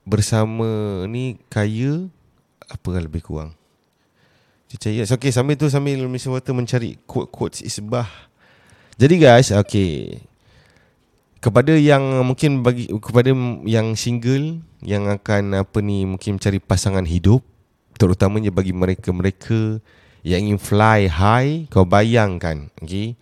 Bersama 0.07 1.03
ni 1.11 1.35
Kaya 1.51 2.07
Apa 2.71 2.95
kan 2.95 3.03
lebih 3.03 3.27
kurang? 3.27 3.59
Cicaya 4.71 5.03
Okay 5.03 5.35
sambil 5.35 5.59
tu 5.59 5.67
Sambil 5.67 5.99
Mr. 6.07 6.31
Water 6.31 6.55
mencari 6.55 6.97
Quote-quotes 7.05 7.67
isbah. 7.67 8.07
Jadi 8.97 9.19
guys 9.19 9.51
Okay. 9.51 10.23
Kepada 11.43 11.77
yang 11.77 12.27
mungkin 12.27 12.65
bagi 12.65 12.89
kepada 12.91 13.31
yang 13.69 13.95
single 13.95 14.65
yang 14.83 15.07
akan 15.07 15.63
apa 15.63 15.79
ni 15.79 16.03
mungkin 16.09 16.41
mencari 16.41 16.59
pasangan 16.59 17.07
hidup 17.07 17.45
terutamanya 17.97 18.53
bagi 18.53 18.77
mereka-mereka 18.77 19.81
yang 20.27 20.47
ingin 20.47 20.61
fly 20.61 21.09
high 21.09 21.67
kau 21.73 21.89
bayangkan 21.89 22.69
okey 22.85 23.17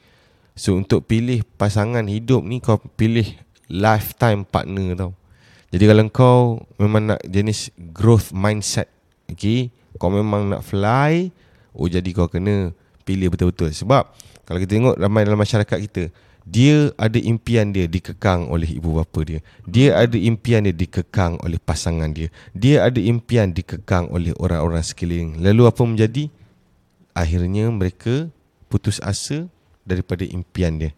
so 0.58 0.74
untuk 0.74 1.06
pilih 1.06 1.46
pasangan 1.56 2.04
hidup 2.04 2.42
ni 2.42 2.58
kau 2.58 2.78
pilih 2.98 3.26
lifetime 3.70 4.42
partner 4.42 4.98
tau 4.98 5.12
jadi 5.75 5.90
kalau 5.90 6.07
kau 6.14 6.38
memang 6.78 7.11
nak 7.11 7.21
jenis 7.26 7.75
growth 7.90 8.31
mindset 8.31 8.87
okey 9.26 9.75
kau 9.99 10.07
memang 10.07 10.47
nak 10.54 10.62
fly 10.62 11.35
oh 11.75 11.90
jadi 11.90 12.07
kau 12.14 12.31
kena 12.31 12.71
pilih 13.02 13.35
betul-betul 13.35 13.75
sebab 13.75 14.07
kalau 14.47 14.59
kita 14.62 14.78
tengok 14.78 14.95
ramai 14.95 15.26
dalam 15.26 15.43
masyarakat 15.43 15.78
kita 15.90 16.14
dia 16.45 16.93
ada 17.00 17.16
impian 17.16 17.73
dia 17.73 17.88
dikekang 17.88 18.52
oleh 18.52 18.69
ibu 18.76 19.00
bapa 19.00 19.25
dia. 19.25 19.40
Dia 19.64 19.97
ada 19.97 20.12
impian 20.12 20.69
dia 20.69 20.76
dikekang 20.76 21.40
oleh 21.40 21.57
pasangan 21.57 22.12
dia. 22.12 22.28
Dia 22.52 22.85
ada 22.85 23.00
impian 23.00 23.49
dikekang 23.49 24.12
oleh 24.12 24.37
orang-orang 24.37 24.85
sekeliling. 24.85 25.40
Lalu 25.40 25.64
apa 25.64 25.83
menjadi? 25.88 26.28
Akhirnya 27.16 27.73
mereka 27.73 28.28
putus 28.69 29.00
asa 29.00 29.49
daripada 29.88 30.21
impian 30.28 30.76
dia. 30.76 30.93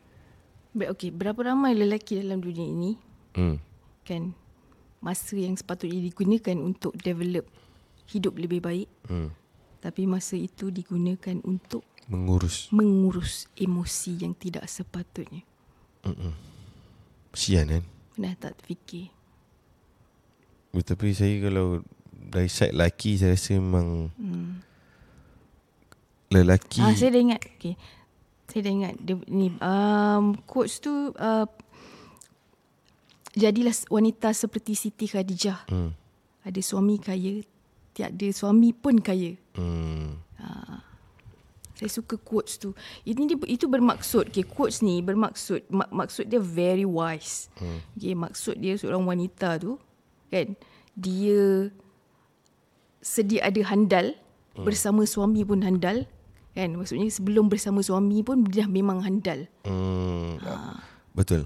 Baik, 0.74 0.98
okey. 0.98 1.10
Berapa 1.14 1.40
ramai 1.54 1.78
lelaki 1.78 2.26
dalam 2.26 2.42
dunia 2.42 2.66
ini 2.66 2.92
Hmm. 3.36 3.60
kan 4.02 4.32
masa 5.06 5.38
yang 5.38 5.54
sepatutnya 5.54 6.02
digunakan 6.02 6.58
untuk 6.58 6.98
develop 6.98 7.46
hidup 8.10 8.34
lebih 8.34 8.58
baik 8.58 8.90
Hmm. 9.06 9.30
tapi 9.78 10.02
masa 10.04 10.34
itu 10.34 10.68
digunakan 10.68 11.38
untuk 11.46 11.86
Mengurus. 12.06 12.66
mengurus 12.70 13.46
emosi 13.54 14.26
yang 14.26 14.34
tidak 14.34 14.66
sepatutnya. 14.66 15.46
Sian 17.30 17.66
kan? 17.68 17.84
Pernah 18.14 18.34
tak 18.34 18.58
terfikir? 18.62 19.10
Tapi 20.72 21.08
saya 21.10 21.34
kalau 21.40 21.82
dari 22.12 22.46
side 22.46 22.74
lelaki 22.74 23.16
saya 23.16 23.32
rasa 23.32 23.56
memang 23.56 24.10
Hmm. 24.14 24.60
lelaki 26.28 26.80
Ah, 26.80 26.92
saya 26.92 27.10
dah 27.10 27.22
ingat. 27.22 27.42
Okay. 27.56 27.74
Saya 28.46 28.60
dah 28.62 28.72
ingat. 28.72 28.94
Dia, 28.98 29.14
ni, 29.26 29.50
um, 29.58 30.38
quotes 30.46 30.78
tu, 30.78 30.90
uh, 31.12 31.46
jadilah 33.36 33.76
wanita 33.92 34.32
seperti 34.32 34.72
Siti 34.72 35.06
Khadijah. 35.06 35.68
hmm. 35.68 35.92
Ada 36.46 36.60
suami 36.64 36.96
kaya, 36.96 37.44
tiada 37.92 38.28
suami 38.32 38.72
pun 38.72 38.98
kaya. 38.98 39.36
Hmm. 39.54 40.24
Saya 41.76 41.92
suka 41.92 42.16
quotes 42.16 42.56
tu. 42.56 42.72
Ini 43.04 43.28
dia, 43.28 43.36
itu 43.52 43.68
bermaksud, 43.68 44.32
okay, 44.32 44.48
quotes 44.48 44.80
ni 44.80 45.04
bermaksud, 45.04 45.68
mak, 45.68 45.92
maksud 45.92 46.24
dia 46.32 46.40
very 46.40 46.88
wise. 46.88 47.52
Hmm. 47.60 47.84
Okay, 47.92 48.16
maksud 48.16 48.56
dia 48.56 48.80
seorang 48.80 49.04
wanita 49.04 49.60
tu, 49.60 49.76
kan, 50.32 50.56
dia 50.96 51.68
sedia 53.04 53.44
ada 53.44 53.60
handal, 53.68 54.16
hmm. 54.56 54.64
bersama 54.64 55.04
suami 55.04 55.44
pun 55.44 55.60
handal, 55.60 56.08
kan. 56.56 56.72
Maksudnya 56.72 57.12
sebelum 57.12 57.52
bersama 57.52 57.84
suami 57.84 58.24
pun 58.24 58.48
dia 58.48 58.64
dah 58.64 58.68
memang 58.72 59.04
handal. 59.04 59.44
Hmm. 59.68 60.40
Betul. 61.12 61.44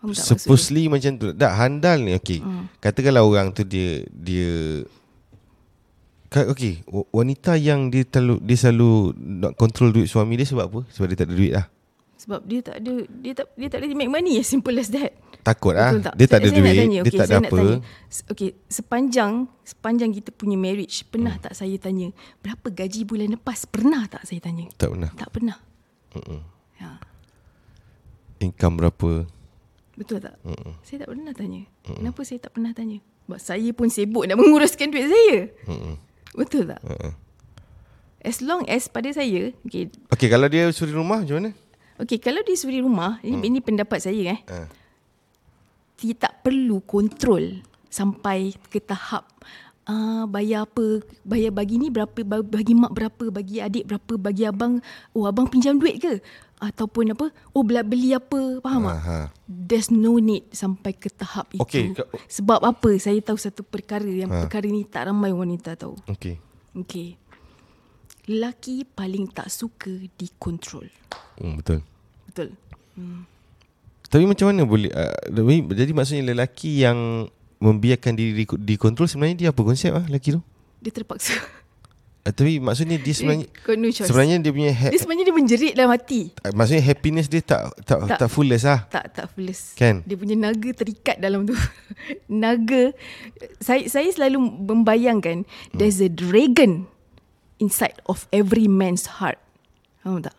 Sep- 0.00 0.16
Faham 0.16 0.32
tak 0.32 0.40
Supposedly 0.40 0.84
macam 0.88 1.12
tu. 1.14 1.28
Tak 1.32 1.52
handal 1.52 1.98
ni 2.00 2.12
okey. 2.16 2.40
Hmm. 2.40 2.64
Katakanlah 2.78 3.20
orang 3.20 3.52
tu 3.52 3.62
dia 3.62 4.04
dia 4.08 4.48
Okey, 6.30 6.86
wa- 6.86 7.10
wanita 7.12 7.58
yang 7.58 7.90
dia 7.90 8.06
terlalu 8.06 8.38
dia 8.40 8.54
selalu 8.54 9.10
nak 9.18 9.58
control 9.58 9.90
duit 9.90 10.06
suami 10.06 10.38
dia 10.38 10.46
sebab 10.46 10.64
apa? 10.64 10.80
Sebab 10.88 11.06
dia 11.10 11.18
tak 11.18 11.26
ada 11.26 11.34
duit 11.34 11.52
lah. 11.52 11.66
Sebab 12.16 12.40
dia 12.46 12.60
tak 12.62 12.76
ada, 12.78 12.92
dia 13.10 13.32
tak 13.34 13.46
dia 13.56 13.66
tak 13.66 13.78
ada 13.80 13.86
make 13.90 14.06
money 14.06 14.38
as 14.38 14.46
simple 14.46 14.76
as 14.76 14.94
that. 14.94 15.10
Takut. 15.42 15.74
Betul 15.74 16.04
tak? 16.04 16.14
Dia 16.14 16.26
tak 16.28 16.38
ada 16.38 16.46
Saya- 16.46 16.54
saya 16.54 16.62
nak 16.62 16.70
duit, 16.70 16.78
tanya, 16.78 16.94
dia 16.94 17.02
okey, 17.02 17.18
tak 17.18 17.26
ada 17.26 17.36
apa. 17.40 17.58
Okey, 18.30 18.50
sepanjang 18.68 19.32
sepanjang 19.64 20.10
kita 20.14 20.30
punya 20.30 20.54
marriage, 20.54 21.02
pernah 21.02 21.34
tak 21.34 21.50
saya 21.50 21.74
tanya, 21.76 22.14
berapa 22.38 22.66
gaji 22.68 23.00
bulan 23.02 23.34
lepas? 23.34 23.66
Pernah 23.66 24.06
tak 24.06 24.22
saya 24.22 24.38
tanya? 24.38 24.70
Tak 24.76 24.86
pernah. 24.86 25.10
Tak 25.10 25.28
pernah. 25.34 25.58
Mm-mm. 26.14 26.40
Ya. 26.78 26.90
Income 28.38 28.74
berapa? 28.78 29.10
Betul 30.00 30.24
tak? 30.24 30.40
Mm-mm. 30.40 30.80
Saya 30.80 31.04
tak 31.04 31.12
pernah 31.12 31.32
tanya. 31.36 31.62
Kenapa 31.84 32.20
saya 32.24 32.38
tak 32.40 32.56
pernah 32.56 32.72
tanya? 32.72 32.98
Sebab 33.28 33.36
saya 33.38 33.70
pun 33.70 33.92
sibuk 33.92 34.24
nak 34.24 34.40
menguruskan 34.40 34.88
duit 34.88 35.12
saya. 35.12 35.36
Mm-mm. 35.68 35.94
Betul 36.32 36.72
tak? 36.72 36.80
Uh-uh. 36.80 37.12
As 38.20 38.40
long 38.40 38.64
as 38.64 38.88
pada 38.88 39.12
saya, 39.12 39.52
okey, 39.64 39.92
Okey, 40.08 40.28
kalau 40.28 40.48
dia 40.48 40.72
suri 40.72 40.92
rumah 40.92 41.20
macam 41.20 41.36
mana? 41.36 41.50
okey 42.00 42.16
kalau 42.16 42.40
di 42.40 42.56
suri 42.56 42.80
rumah, 42.80 43.20
ini, 43.20 43.44
ini 43.44 43.60
pendapat 43.60 44.00
saya 44.00 44.36
eh. 44.36 44.40
Uh. 44.48 44.68
dia 45.96 46.16
tak 46.16 46.40
perlu 46.40 46.80
kontrol 46.80 47.60
sampai 47.88 48.56
ke 48.68 48.80
tahap 48.80 49.28
uh, 49.84 50.24
bayar 50.24 50.64
apa, 50.64 51.00
bayar 51.22 51.52
bagi 51.52 51.76
ni 51.76 51.88
berapa, 51.88 52.16
ba- 52.24 52.40
bagi 52.40 52.72
mak 52.72 52.92
berapa, 52.92 53.24
bagi 53.28 53.60
adik 53.60 53.84
berapa, 53.84 54.14
bagi 54.16 54.44
abang, 54.44 54.80
oh 55.12 55.28
abang 55.28 55.44
pinjam 55.44 55.76
duit 55.76 56.00
ke? 56.00 56.20
Ataupun 56.60 57.10
apa, 57.10 57.26
oh 57.50 57.64
bela 57.64 57.80
beli 57.80 58.12
apa, 58.12 58.60
faham 58.60 58.84
tak? 58.84 59.32
There's 59.46 59.88
no 59.88 60.16
need 60.16 60.44
sampai 60.50 60.92
ke 60.92 61.08
tahap 61.08 61.48
itu. 61.50 61.58
Okey, 61.58 61.84
ke- 61.90 62.04
Sebab 62.28 62.60
apa? 62.60 62.90
Saya 62.94 63.16
tahu 63.18 63.34
satu 63.34 63.62
perkara 63.62 64.04
yang 64.04 64.28
Ha. 64.28 64.44
perkara 64.44 64.68
ni 64.68 64.84
tak 64.84 65.08
ramai 65.08 65.32
wanita 65.32 65.72
tahu. 65.74 65.96
Okey. 66.06 66.36
Okey. 66.76 67.16
Lelaki 68.26 68.84
paling 68.86 69.26
tak 69.26 69.48
suka 69.48 69.88
dikontrol. 70.12 70.84
Hmm, 71.34 71.56
betul. 71.56 71.80
Betul. 72.28 72.52
Tapi 74.04 74.24
macam 74.24 74.46
mana 74.46 74.62
boleh 74.62 74.90
uh, 74.90 75.16
Jadi 75.66 75.90
maksudnya 75.90 76.28
lelaki 76.28 76.82
yang 76.82 77.24
Membiarkan 77.56 78.12
diri 78.12 78.32
di- 78.34 78.60
dikontrol 78.66 79.04
Sebenarnya 79.04 79.36
dia 79.36 79.48
apa 79.48 79.60
konsep 79.60 79.88
ah 79.90 80.02
lelaki 80.02 80.32
tu 80.32 80.40
Dia 80.78 80.90
terpaksa. 80.90 81.32
uh, 82.22 82.30
Tapi 82.30 82.58
maksudnya 82.58 82.96
dia 82.96 83.12
sebenarnya 83.12 83.46
Dia 83.46 83.62
got 83.62 83.76
no 83.76 83.88
choice. 83.88 84.08
Sebenarnya 84.08 84.36
dia 84.38 84.50
punya 84.50 84.70
ha- 84.70 84.92
Dia 84.92 85.00
sebenarnya 85.00 85.24
dia 85.24 85.36
menjerit 85.36 85.72
dalam 85.72 85.90
hati. 85.90 86.20
uh, 86.38 86.52
Maksudnya 86.52 86.82
happiness 86.82 87.26
dia 87.26 87.40
tak 87.40 87.72
Tak, 87.82 87.98
tak. 88.06 88.18
Tak. 88.18 88.28
fullest 88.28 88.64
lah 88.64 88.80
Tak 88.86 89.04
tak 89.12 89.26
fullest. 89.30 89.74
Kan? 89.74 90.04
Dia 90.04 90.16
punya 90.16 90.34
naga 90.34 90.70
terikat 90.70 91.16
dalam 91.18 91.44
tu. 91.44 91.56
naga 92.28 92.92
saya 93.58 93.84
saya 93.86 94.08
selalu 94.08 94.38
membayangkan 94.40 95.44
there's 95.72 95.98
a 95.98 96.08
dragon 96.08 96.88
inside 97.56 97.96
of 98.04 98.24
every 98.30 98.64
man's 98.64 99.20
heart. 99.20 99.36
Faham 100.00 100.24
tak? 100.24 100.32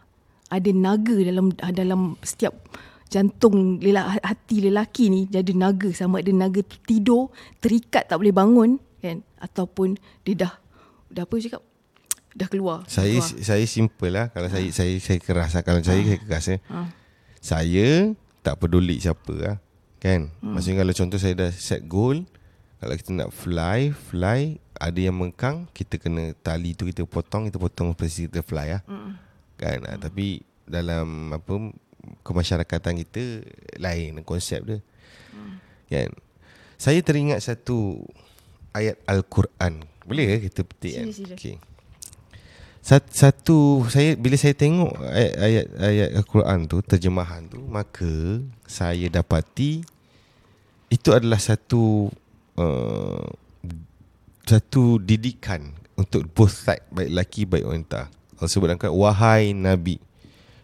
Ada 0.50 0.70
naga 0.70 1.16
dalam 1.22 1.54
dalam 1.54 2.02
setiap 2.22 2.58
jantung 3.08 3.78
lela, 3.78 4.18
hati 4.20 4.64
lelaki 4.64 5.12
ni 5.12 5.28
dia 5.28 5.44
ada 5.44 5.52
naga 5.52 5.92
sama 5.92 6.24
ada 6.24 6.32
naga 6.32 6.64
tidur 6.82 7.28
terikat 7.60 8.08
tak 8.08 8.16
boleh 8.16 8.32
bangun 8.32 8.80
kan 9.04 9.20
ataupun 9.38 10.00
dia 10.24 10.48
dah 10.48 10.54
dah 11.12 11.28
apa 11.28 11.36
cakap 11.38 11.60
dah 12.32 12.48
keluar 12.48 12.88
Saya 12.88 13.20
keluar. 13.20 13.44
saya 13.44 13.66
simple 13.68 14.10
lah. 14.12 14.28
Kalau 14.32 14.48
saya 14.48 14.68
saya 14.72 14.94
saya 15.04 15.20
keras 15.20 15.52
lah. 15.58 15.64
Kalau 15.64 15.82
saya 15.84 16.02
saya 16.02 16.20
keras 16.20 16.46
eh. 16.48 16.60
Ah. 16.72 16.88
Saya 17.42 18.16
tak 18.42 18.58
peduli 18.62 18.98
siapa 19.02 19.34
lah 19.34 19.58
Kan? 20.02 20.34
Maksudnya 20.42 20.82
kalau 20.82 20.94
contoh 20.98 21.20
saya 21.22 21.34
dah 21.38 21.52
set 21.54 21.86
goal 21.86 22.26
Kalau 22.82 22.94
kita 22.98 23.12
nak 23.14 23.30
fly 23.30 23.94
Fly 23.94 24.58
Ada 24.82 25.00
yang 25.12 25.18
mengkang 25.18 25.70
Kita 25.70 26.02
kena 26.02 26.34
tali 26.42 26.74
tu 26.74 26.90
kita 26.90 27.06
potong 27.06 27.46
Kita 27.50 27.62
potong 27.62 27.94
Pasti 27.94 28.26
kita 28.26 28.42
fly 28.42 28.78
lah. 28.78 28.82
Kan? 29.62 29.86
Ah, 29.86 29.98
Tapi 30.02 30.42
Dalam 30.66 31.38
Apa 31.38 31.70
Kemasyarakatan 32.26 32.98
kita 33.06 33.46
Lain 33.78 34.26
konsep 34.26 34.66
dia. 34.66 34.78
Kan? 35.86 36.10
Saya 36.82 36.98
teringat 37.06 37.46
satu 37.46 38.02
Ayat 38.72 38.98
Al-Quran. 39.04 39.84
Boleh 40.08 40.40
ke 40.40 40.48
kita 40.48 40.64
petik 40.64 40.94
kan? 40.96 41.08
Sila, 41.12 41.16
sila. 41.28 41.36
okay. 41.36 41.56
Sat- 42.82 43.14
Satu 43.14 43.86
saya 43.94 44.18
bila 44.18 44.34
saya 44.36 44.58
tengok 44.58 44.98
ayat 45.14 45.34
ayat, 45.38 45.66
ayat 45.78 46.10
Al-Quran 46.18 46.60
tu 46.66 46.78
terjemahan 46.82 47.46
tu 47.46 47.62
maka 47.70 48.42
saya 48.66 49.06
dapati 49.06 49.86
itu 50.90 51.10
adalah 51.14 51.38
satu 51.38 52.10
uh, 52.58 53.26
satu 54.44 54.98
didikan 54.98 55.72
untuk 55.94 56.26
both 56.34 56.52
side 56.52 56.84
baik 56.90 57.10
lelaki 57.14 57.42
baik 57.46 57.64
wanita. 57.70 58.10
Allah 58.42 58.50
sebut 58.50 58.68
dalam 58.68 58.82
wahai 58.98 59.54
nabi 59.54 60.02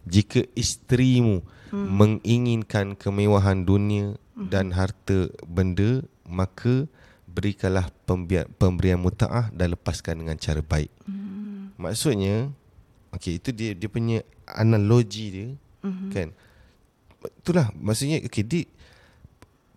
jika 0.08 0.42
isterimu 0.58 1.46
hmm. 1.70 1.88
menginginkan 1.88 2.98
kemewahan 2.98 3.62
dunia 3.62 4.18
hmm. 4.34 4.50
dan 4.50 4.74
harta 4.74 5.30
benda 5.46 6.02
maka 6.26 6.90
berikanlah 7.28 7.94
pemberian, 8.08 8.50
pemberian 8.58 8.98
mutaah 8.98 9.54
dan 9.54 9.78
lepaskan 9.78 10.26
dengan 10.26 10.40
cara 10.42 10.66
baik. 10.66 10.90
Hmm. 11.06 11.17
Maksudnya 11.78 12.50
okey 13.14 13.38
itu 13.38 13.50
dia 13.54 13.72
dia 13.78 13.90
punya 13.90 14.26
analogi 14.50 15.26
dia 15.30 15.48
hmm. 15.86 16.10
kan. 16.12 16.30
Itulah 17.42 17.70
maksudnya 17.78 18.22
okey 18.26 18.44
dia 18.44 18.64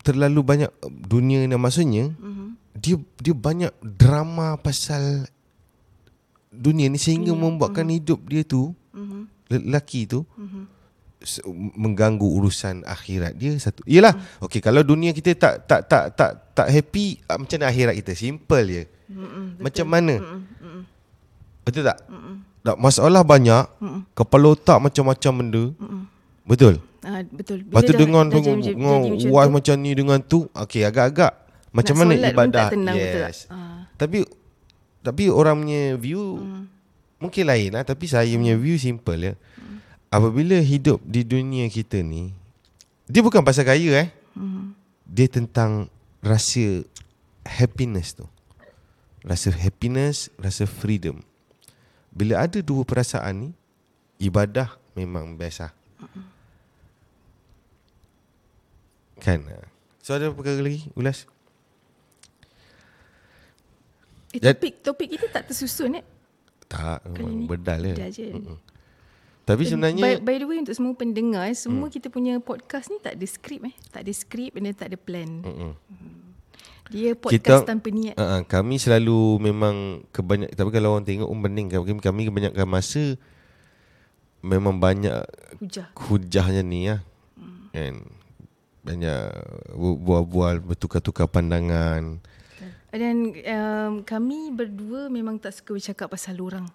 terlalu 0.00 0.40
banyak 0.40 0.70
dunia 0.88 1.44
ni 1.44 1.56
maksudnya 1.60 2.08
hmm. 2.16 2.56
dia 2.72 2.96
dia 3.20 3.34
banyak 3.36 3.72
drama 3.84 4.56
pasal 4.56 5.28
dunia 6.50 6.88
ni 6.90 6.98
sehingga 6.98 7.30
hmm. 7.30 7.40
membuatkan 7.40 7.86
hmm. 7.86 7.96
hidup 8.00 8.20
dia 8.26 8.42
tu 8.42 8.72
hmm. 8.96 9.28
lelaki 9.52 10.08
tu 10.08 10.24
hmm. 10.34 10.66
mengganggu 11.76 12.24
urusan 12.24 12.82
akhirat 12.88 13.36
dia 13.36 13.52
satu. 13.60 13.84
Iyalah, 13.84 14.16
hmm. 14.16 14.44
okey 14.48 14.60
kalau 14.64 14.80
dunia 14.80 15.12
kita 15.12 15.36
tak 15.36 15.68
tak 15.68 15.80
tak 15.84 16.04
tak 16.16 16.30
tak 16.56 16.68
happy 16.72 17.20
ah, 17.28 17.36
macam 17.36 17.60
mana 17.60 17.68
akhirat 17.68 17.94
kita? 18.00 18.12
Simple 18.16 18.64
je. 18.66 18.84
Hmm, 19.10 19.58
macam 19.58 19.86
mana? 19.90 20.14
Hmm, 20.22 20.42
Betul 21.62 21.84
tak? 21.84 21.98
Hmm. 22.06 22.42
Tak 22.60 22.76
masalah 22.76 23.22
banyak. 23.22 23.64
Hmm. 23.78 24.04
Kepala 24.12 24.52
otak 24.52 24.78
macam-macam 24.78 25.32
benda. 25.34 25.64
Hmm. 25.76 26.04
Betul. 26.44 26.74
Ah, 27.00 27.24
betul. 27.24 27.62
Lepas 27.62 27.80
tu 27.82 27.92
dah- 27.92 28.00
dengan 28.00 28.24
dah 28.26 28.36
jadi- 28.36 28.60
jadi 28.60 28.74
dengan 28.74 28.98
macam 29.00 29.30
wah 29.30 29.44
tu, 29.44 29.50
macam 29.50 29.74
ni 29.78 29.90
dengan 29.94 30.18
tu, 30.20 30.38
okey 30.50 30.82
agak-agak 30.82 31.32
macam 31.70 31.94
Nak 31.94 32.00
mana 32.02 32.12
ibadah? 32.28 32.66
tak 32.66 32.72
tenang, 32.74 32.96
betul 32.98 33.20
tak? 33.20 33.30
yes. 33.30 33.38
Ah. 33.48 33.80
Tapi 33.94 34.18
tapi 35.00 35.22
orang 35.26 35.56
punya 35.56 35.82
view 35.96 36.36
Hmm. 36.36 36.68
mungkin 37.16 37.44
lain 37.46 37.72
lah 37.72 37.82
tapi 37.82 38.04
saya 38.04 38.28
punya 38.28 38.52
view 38.52 38.76
simple 38.76 39.16
ya. 39.16 39.32
Hmm. 39.32 39.80
Apabila 40.10 40.60
hidup 40.60 41.00
di 41.00 41.22
dunia 41.22 41.64
kita 41.66 42.04
ni 42.04 42.36
dia 43.06 43.22
bukan 43.22 43.40
pasal 43.40 43.64
kaya 43.64 43.96
eh. 43.96 44.08
Hmm. 44.34 44.76
Dia 45.02 45.24
tentang 45.26 45.88
rasa 46.20 46.84
happiness 47.42 48.12
tu. 48.12 48.28
Rasa 49.20 49.48
happiness, 49.50 50.28
rasa 50.36 50.64
freedom. 50.64 51.24
Bila 52.10 52.42
ada 52.42 52.58
dua 52.58 52.82
perasaan 52.82 53.34
ni 53.46 53.50
ibadah 54.20 54.76
memang 54.98 55.38
best 55.38 55.64
lah. 55.64 55.72
Kan? 59.20 59.46
So 60.00 60.16
ada 60.16 60.32
perkara 60.32 60.58
lagi 60.58 60.88
ulas? 60.96 61.28
Eh, 64.30 64.38
Jad- 64.38 64.56
topik 64.58 64.74
topik 64.82 65.08
kita 65.18 65.26
tak 65.30 65.50
tersusun 65.50 65.98
eh. 65.98 66.04
Tak, 66.70 67.02
memang 67.10 67.50
berdal 67.50 67.82
je. 68.14 68.30
Mm-mm. 68.30 68.58
Tapi 69.42 69.66
sebenarnya 69.66 69.98
by, 69.98 70.14
by 70.22 70.36
the 70.38 70.46
way 70.46 70.58
untuk 70.62 70.76
semua 70.78 70.94
pendengar 70.94 71.50
eh, 71.50 71.58
semua 71.58 71.90
hmm. 71.90 71.94
kita 71.98 72.06
punya 72.06 72.38
podcast 72.38 72.86
ni 72.86 73.02
tak 73.02 73.18
ada 73.18 73.26
skrip 73.26 73.66
eh. 73.66 73.74
Tak 73.90 74.06
ada 74.06 74.12
skrip 74.14 74.54
dan 74.54 74.70
tak 74.70 74.94
ada 74.94 74.98
plan. 75.00 75.42
Mm-mm. 75.42 75.72
Dia 76.90 77.14
podcast 77.14 77.62
Kita- 77.62 77.70
tanpa 77.70 77.88
niat. 77.94 78.18
Uh, 78.18 78.42
kami 78.50 78.82
selalu 78.82 79.38
memang 79.38 80.02
kebanyak 80.10 80.50
tapi 80.58 80.70
kalau 80.74 80.98
orang 80.98 81.06
tengok 81.06 81.30
um, 81.30 81.38
bening 81.38 81.70
kami, 81.70 82.02
kami 82.02 82.20
kebanyakan 82.26 82.66
masa 82.66 83.14
memang 84.42 84.82
banyak 84.82 85.22
Hujah. 85.62 85.86
hujahnya 85.94 86.66
ni 86.66 86.90
lah. 86.90 87.00
Hmm. 87.38 87.70
Kan? 87.70 87.94
Banyak 88.82 89.22
bu- 89.70 90.00
bual-bual 90.02 90.58
bertukar-tukar 90.58 91.30
pandangan. 91.30 92.18
Dan 92.90 93.38
um, 93.38 93.92
kami 94.02 94.50
berdua 94.50 95.06
memang 95.06 95.38
tak 95.38 95.54
suka 95.54 95.78
bercakap 95.78 96.10
pasal 96.10 96.42
orang. 96.42 96.66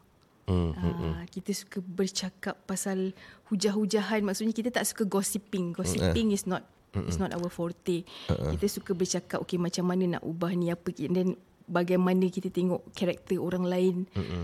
Hmm. 0.47 0.71
Uh, 0.77 1.25
kita 1.27 1.51
suka 1.51 1.83
bercakap 1.83 2.55
pasal 2.63 3.11
hujah-hujahan. 3.51 4.23
Maksudnya 4.23 4.55
kita 4.55 4.71
tak 4.71 4.87
suka 4.87 5.03
gossiping. 5.03 5.75
Gossiping 5.75 6.31
is 6.31 6.47
not 6.47 6.63
is 7.07 7.19
not 7.19 7.35
our 7.35 7.51
forte. 7.51 8.07
Kita 8.29 8.65
suka 8.71 8.95
bercakap 8.95 9.43
okay 9.43 9.59
macam 9.59 9.85
mana 9.91 10.17
nak 10.17 10.23
ubah 10.23 10.51
ni 10.55 10.71
apa 10.71 10.89
and 11.03 11.15
then 11.15 11.29
bagaimana 11.65 12.29
kita 12.29 12.53
tengok 12.53 12.85
karakter 12.93 13.41
orang 13.41 13.65
lain 13.65 13.95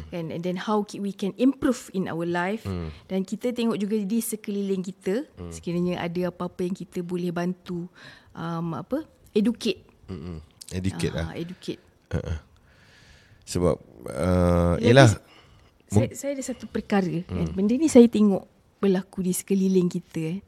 kan 0.10 0.34
and 0.34 0.42
then 0.42 0.58
how 0.58 0.82
we 0.98 1.14
can 1.14 1.38
improve 1.38 1.94
in 1.94 2.10
our 2.10 2.26
life 2.26 2.66
dan 3.06 3.22
kita 3.22 3.54
tengok 3.54 3.78
juga 3.78 4.02
di 4.02 4.20
sekeliling 4.26 4.82
kita 4.82 5.30
sekiranya 5.54 6.02
ada 6.02 6.34
apa-apa 6.34 6.66
yang 6.66 6.74
kita 6.74 7.06
boleh 7.06 7.30
bantu 7.30 7.86
um, 8.34 8.74
apa 8.74 9.06
educate 9.38 9.86
Mm-mm. 10.10 10.42
Educate 10.72 11.14
lah. 11.14 11.30
Ah, 11.30 11.36
educate 11.38 11.78
Sebab 13.46 13.76
uh, 14.10 14.76
Yelah 14.82 15.12
saya, 15.92 16.08
saya 16.16 16.32
ada 16.40 16.44
satu 16.48 16.72
perkara 16.72 17.28
hmm. 17.28 17.28
kan. 17.28 17.48
Benda 17.52 17.76
ni 17.76 17.92
saya 17.92 18.08
tengok 18.08 18.48
berlaku 18.80 19.28
di 19.28 19.36
sekeliling 19.36 19.92
kita. 19.92 20.22
Eh. 20.24 20.40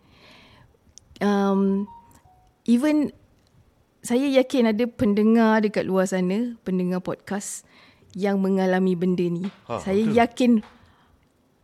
Um, 1.21 1.86
even 2.65 3.13
saya 4.04 4.28
yakin 4.28 4.73
ada 4.73 4.86
pendengar 4.89 5.63
dekat 5.63 5.88
luar 5.88 6.10
sana, 6.10 6.58
pendengar 6.65 6.99
podcast 6.99 7.63
yang 8.13 8.41
mengalami 8.43 8.93
benda 8.93 9.26
ni. 9.26 9.47
Ha, 9.69 9.80
saya 9.82 10.04
betul. 10.04 10.17
yakin 10.19 10.52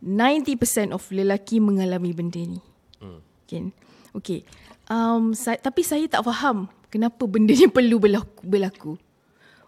90% 0.00 0.96
of 0.96 1.04
lelaki 1.12 1.60
mengalami 1.60 2.10
benda 2.16 2.40
ni. 2.40 2.60
Hmm. 2.98 3.20
Kan? 3.44 3.70
Okay. 4.16 4.42
Um, 4.88 5.36
sa- 5.36 5.60
tapi 5.60 5.84
saya 5.84 6.08
tak 6.08 6.24
faham 6.24 6.66
kenapa 6.88 7.22
benda 7.28 7.52
ni 7.52 7.68
perlu 7.76 8.00
berlaku. 8.00 8.42
berlaku. 8.42 8.92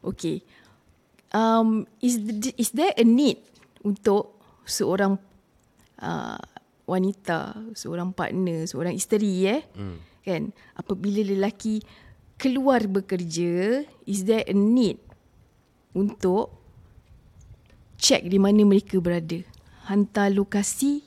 Okay. 0.03 0.41
Um, 1.33 1.85
is, 2.01 2.19
th- 2.19 2.57
is 2.57 2.73
there 2.73 2.93
a 2.97 3.05
need 3.05 3.41
untuk 3.85 4.37
seorang 4.65 5.17
uh, 6.01 6.41
wanita, 6.93 7.57
seorang 7.73 8.13
partner, 8.13 8.69
seorang 8.69 8.93
isteri 8.93 9.49
eh, 9.49 9.65
hmm. 9.73 9.97
kan? 10.21 10.53
Apabila 10.77 11.25
lelaki 11.25 11.81
keluar 12.37 12.85
bekerja, 12.85 13.81
is 14.05 14.29
there 14.29 14.45
a 14.45 14.53
need 14.53 15.01
untuk 15.97 16.53
check 17.97 18.29
di 18.29 18.37
mana 18.37 18.61
mereka 18.69 19.01
berada? 19.01 19.41
Hantar 19.89 20.31
lokasi, 20.31 21.03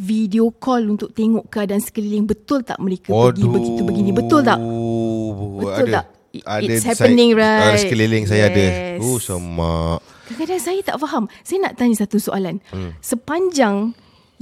video 0.00 0.48
call 0.50 0.88
untuk 0.88 1.12
tengok 1.12 1.52
keadaan 1.52 1.84
sekeliling 1.84 2.24
betul 2.24 2.64
tak 2.64 2.80
mereka 2.80 3.12
pergi 3.12 3.44
begitu 3.46 3.80
begini, 3.84 4.10
betul 4.10 4.40
tak? 4.40 4.58
Betul 4.58 5.86
ada, 5.92 5.92
tak? 6.00 6.06
It- 6.32 6.48
it's 6.64 6.88
happening, 6.88 7.36
Ada 7.36 7.76
right? 7.76 7.80
sekeliling 7.84 8.24
saya 8.24 8.48
ada. 8.48 8.64
Yes. 8.96 9.04
Oh 9.04 9.20
semak. 9.20 10.00
Kadang-kadang 10.32 10.62
saya 10.64 10.80
tak 10.80 10.96
faham. 10.96 11.28
Saya 11.44 11.68
nak 11.68 11.76
tanya 11.76 11.92
satu 11.92 12.16
soalan. 12.16 12.64
Hmm. 12.72 12.96
Sepanjang 13.04 13.92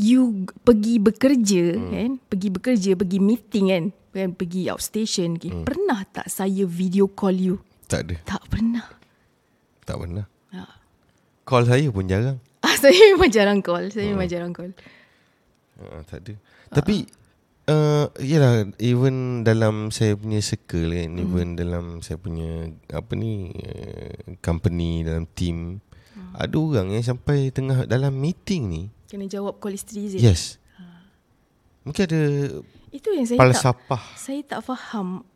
you 0.01 0.49
pergi 0.65 0.97
bekerja 0.97 1.77
hmm. 1.77 1.91
kan, 1.93 2.11
pergi 2.33 2.49
bekerja, 2.49 2.91
pergi 2.97 3.19
meeting 3.21 3.67
kan, 3.69 3.85
kan 4.17 4.29
pergi 4.33 4.73
outstation 4.73 5.37
okay. 5.37 5.53
hmm. 5.53 5.65
pernah 5.69 6.01
tak 6.09 6.33
saya 6.33 6.65
video 6.65 7.05
call 7.13 7.37
you 7.37 7.57
Tak 7.85 8.09
ada. 8.09 8.17
tak 8.25 8.43
pernah 8.49 8.87
Tak 9.85 9.97
pernah. 10.01 10.25
ha. 10.57 10.81
Call 11.45 11.69
saya 11.69 11.87
pun 11.93 12.09
jarang. 12.09 12.39
ah, 12.67 12.75
saya 12.81 12.97
memang 13.13 13.31
jarang 13.31 13.61
call 13.61 13.93
saya 13.93 14.09
memang 14.09 14.29
jarang 14.31 14.53
call 14.57 14.73
Uh, 15.81 16.05
tak 16.05 16.29
ada. 16.29 16.37
Tapi 16.77 17.09
uh, 17.73 18.13
yalah 18.21 18.69
even 18.77 19.47
dalam 19.49 19.89
saya 19.89 20.13
punya 20.13 20.45
circle 20.45 20.93
kan, 20.93 21.17
hmm. 21.17 21.23
even 21.25 21.49
dalam 21.57 21.85
saya 22.05 22.21
punya 22.21 22.69
apa 22.93 23.17
ni 23.17 23.49
uh, 23.49 24.37
company 24.45 25.01
dalam 25.01 25.25
team 25.33 25.81
hmm. 26.13 26.37
ada 26.37 26.57
orang 26.61 26.93
yang 26.93 27.01
sampai 27.01 27.49
tengah 27.49 27.89
dalam 27.89 28.13
meeting 28.13 28.69
ni. 28.69 28.83
Kena 29.11 29.27
jawab 29.27 29.59
call 29.59 29.75
isteri 29.75 30.07
Zee 30.09 30.23
Yes. 30.23 30.57
Mungkin 31.83 32.03
ada 32.05 32.21
itu 32.91 33.09
yang 33.09 33.25
saya 33.25 33.37
tak 33.37 33.43
falsafah. 33.45 34.03
saya 34.15 34.41
tak 34.43 34.61
faham. 34.63 35.27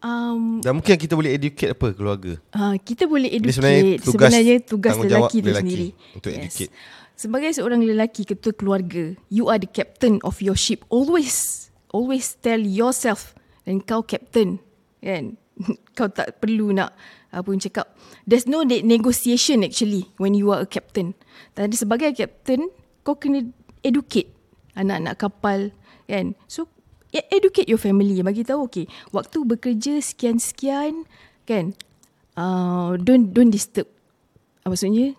Um, 0.00 0.60
Dan 0.60 0.76
mungkin 0.76 0.96
kita 0.96 1.14
boleh 1.14 1.32
educate 1.32 1.72
apa 1.72 1.92
keluarga. 1.92 2.36
uh, 2.52 2.76
kita 2.76 3.06
boleh 3.06 3.24
Dia 3.26 3.38
educate. 3.38 3.54
sebenarnya 3.54 3.84
tugas- 3.98 4.28
sebenarnya 4.28 4.56
tugas 4.60 4.94
lelaki 4.98 5.36
tu 5.36 5.46
lelaki 5.46 5.64
sendiri. 5.64 5.88
untuk 6.12 6.30
educate. 6.30 6.70
sebagai 7.14 7.50
seorang 7.52 7.80
lelaki 7.80 8.22
ketua 8.24 8.52
keluarga 8.52 9.04
you 9.28 9.46
are 9.46 9.56
the 9.56 9.66
captain 9.66 10.18
of 10.20 10.40
your 10.40 10.54
ship. 10.54 10.82
Always 10.88 11.68
always 11.88 12.36
tell 12.36 12.58
yourself 12.58 13.32
dan 13.62 13.80
kau 13.80 14.02
captain 14.02 14.58
kan? 14.98 15.38
Kau 15.94 16.10
tak 16.10 16.42
perlu 16.42 16.74
nak 16.74 16.90
apa 17.30 17.46
yang 17.46 17.62
cakap. 17.62 17.94
There's 18.24 18.44
no 18.44 18.60
ne- 18.60 18.82
negotiation 18.82 19.62
actually 19.62 20.10
when 20.16 20.34
you 20.34 20.50
are 20.50 20.58
a 20.58 20.68
captain. 20.68 21.14
Dan 21.52 21.70
sebagai 21.70 22.10
captain 22.10 22.66
kau 23.04 23.20
kena 23.20 23.44
educate 23.84 24.32
anak-anak 24.74 25.14
kapal 25.20 25.70
kan? 26.08 26.32
So 26.48 26.66
e- 27.12 27.28
educate 27.30 27.68
your 27.68 27.78
family 27.78 28.18
bagi 28.24 28.42
tahu 28.42 28.66
okay 28.66 28.86
waktu 29.12 29.44
bekerja 29.44 30.00
sekian-sekian 30.00 31.04
kan? 31.44 31.76
Uh, 32.34 32.98
don't 32.98 33.30
don't 33.30 33.52
disturb. 33.54 33.86
Apa 34.66 34.74
maksudnya 34.74 35.14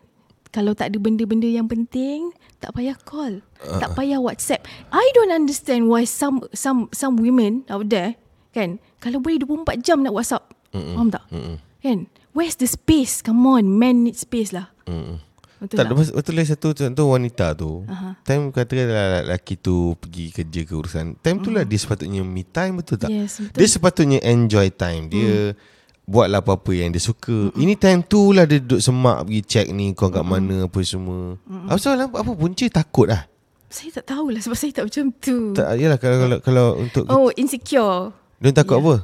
kalau 0.52 0.76
tak 0.76 0.92
ada 0.92 0.98
benda-benda 1.00 1.48
yang 1.48 1.70
penting 1.70 2.34
tak 2.64 2.74
payah 2.76 2.98
call 3.06 3.46
uh. 3.64 3.80
tak 3.80 3.94
payah 3.94 4.20
whatsapp. 4.20 4.66
I 4.92 5.06
don't 5.16 5.32
understand 5.32 5.88
why 5.88 6.04
some 6.04 6.44
some 6.52 6.92
some 6.92 7.22
women 7.22 7.64
out 7.70 7.88
there 7.88 8.18
kan? 8.52 8.82
Kalau 9.00 9.22
boleh 9.22 9.38
24 9.38 9.86
jam 9.86 10.02
nak 10.02 10.18
whatsapp. 10.18 10.44
Mm-mm. 10.74 10.96
faham 10.98 11.10
tak? 11.14 11.24
Mm-mm. 11.30 11.56
kan? 11.80 12.10
Where's 12.36 12.60
the 12.60 12.68
space? 12.68 13.24
Come 13.24 13.48
on 13.48 13.80
men 13.80 14.04
need 14.04 14.20
space 14.20 14.52
lah. 14.52 14.74
Mm-mm. 14.90 15.24
Betul 15.66 15.78
tak, 15.82 15.86
tak, 15.86 15.94
lepas, 15.98 16.08
betul 16.14 16.34
lah 16.38 16.46
satu 16.46 16.68
contoh 16.72 17.06
wanita 17.12 17.46
tu. 17.58 17.72
Uh-huh. 17.84 18.14
Time 18.22 18.44
katakanlah 18.54 19.26
lelaki 19.26 19.58
tu 19.58 19.98
pergi 19.98 20.26
kerja 20.32 20.62
ke 20.64 20.74
urusan. 20.78 21.06
Time 21.20 21.38
tu 21.42 21.50
lah 21.50 21.66
dia 21.66 21.78
sepatutnya 21.82 22.22
me 22.22 22.46
time 22.46 22.80
betul 22.80 23.02
tak? 23.02 23.10
Yes, 23.10 23.42
betul. 23.42 23.58
Dia 23.58 23.68
sepatutnya 23.68 24.20
enjoy 24.24 24.68
time. 24.72 25.10
Dia 25.10 25.58
buatlah 26.06 26.40
apa-apa 26.46 26.72
yang 26.72 26.94
dia 26.94 27.02
suka. 27.02 27.50
Ini 27.58 27.74
time 27.76 28.06
tu 28.06 28.32
lah 28.32 28.46
dia 28.46 28.62
duduk 28.62 28.80
semak 28.80 29.26
pergi 29.26 29.42
check 29.44 29.68
ni 29.74 29.92
kau 29.98 30.14
kat 30.14 30.22
mana 30.22 30.70
apa 30.70 30.80
semua. 30.86 31.42
Apa 31.66 31.82
soalan 31.82 32.14
apa 32.14 32.32
punca 32.32 32.66
takut 32.70 33.10
lah. 33.10 33.26
saya 33.66 33.92
tak 34.00 34.16
tahulah 34.16 34.40
sebab 34.40 34.56
saya 34.56 34.72
tak 34.72 34.88
macam 34.88 35.12
tu 35.20 35.52
Tak 35.52 35.76
yalah 35.76 36.00
kalau 36.00 36.18
kalau, 36.22 36.38
kalau 36.40 36.68
untuk 36.80 37.04
oh 37.12 37.28
insecure 37.36 38.16
dia 38.40 38.52
takut 38.56 38.78
apa? 38.80 38.96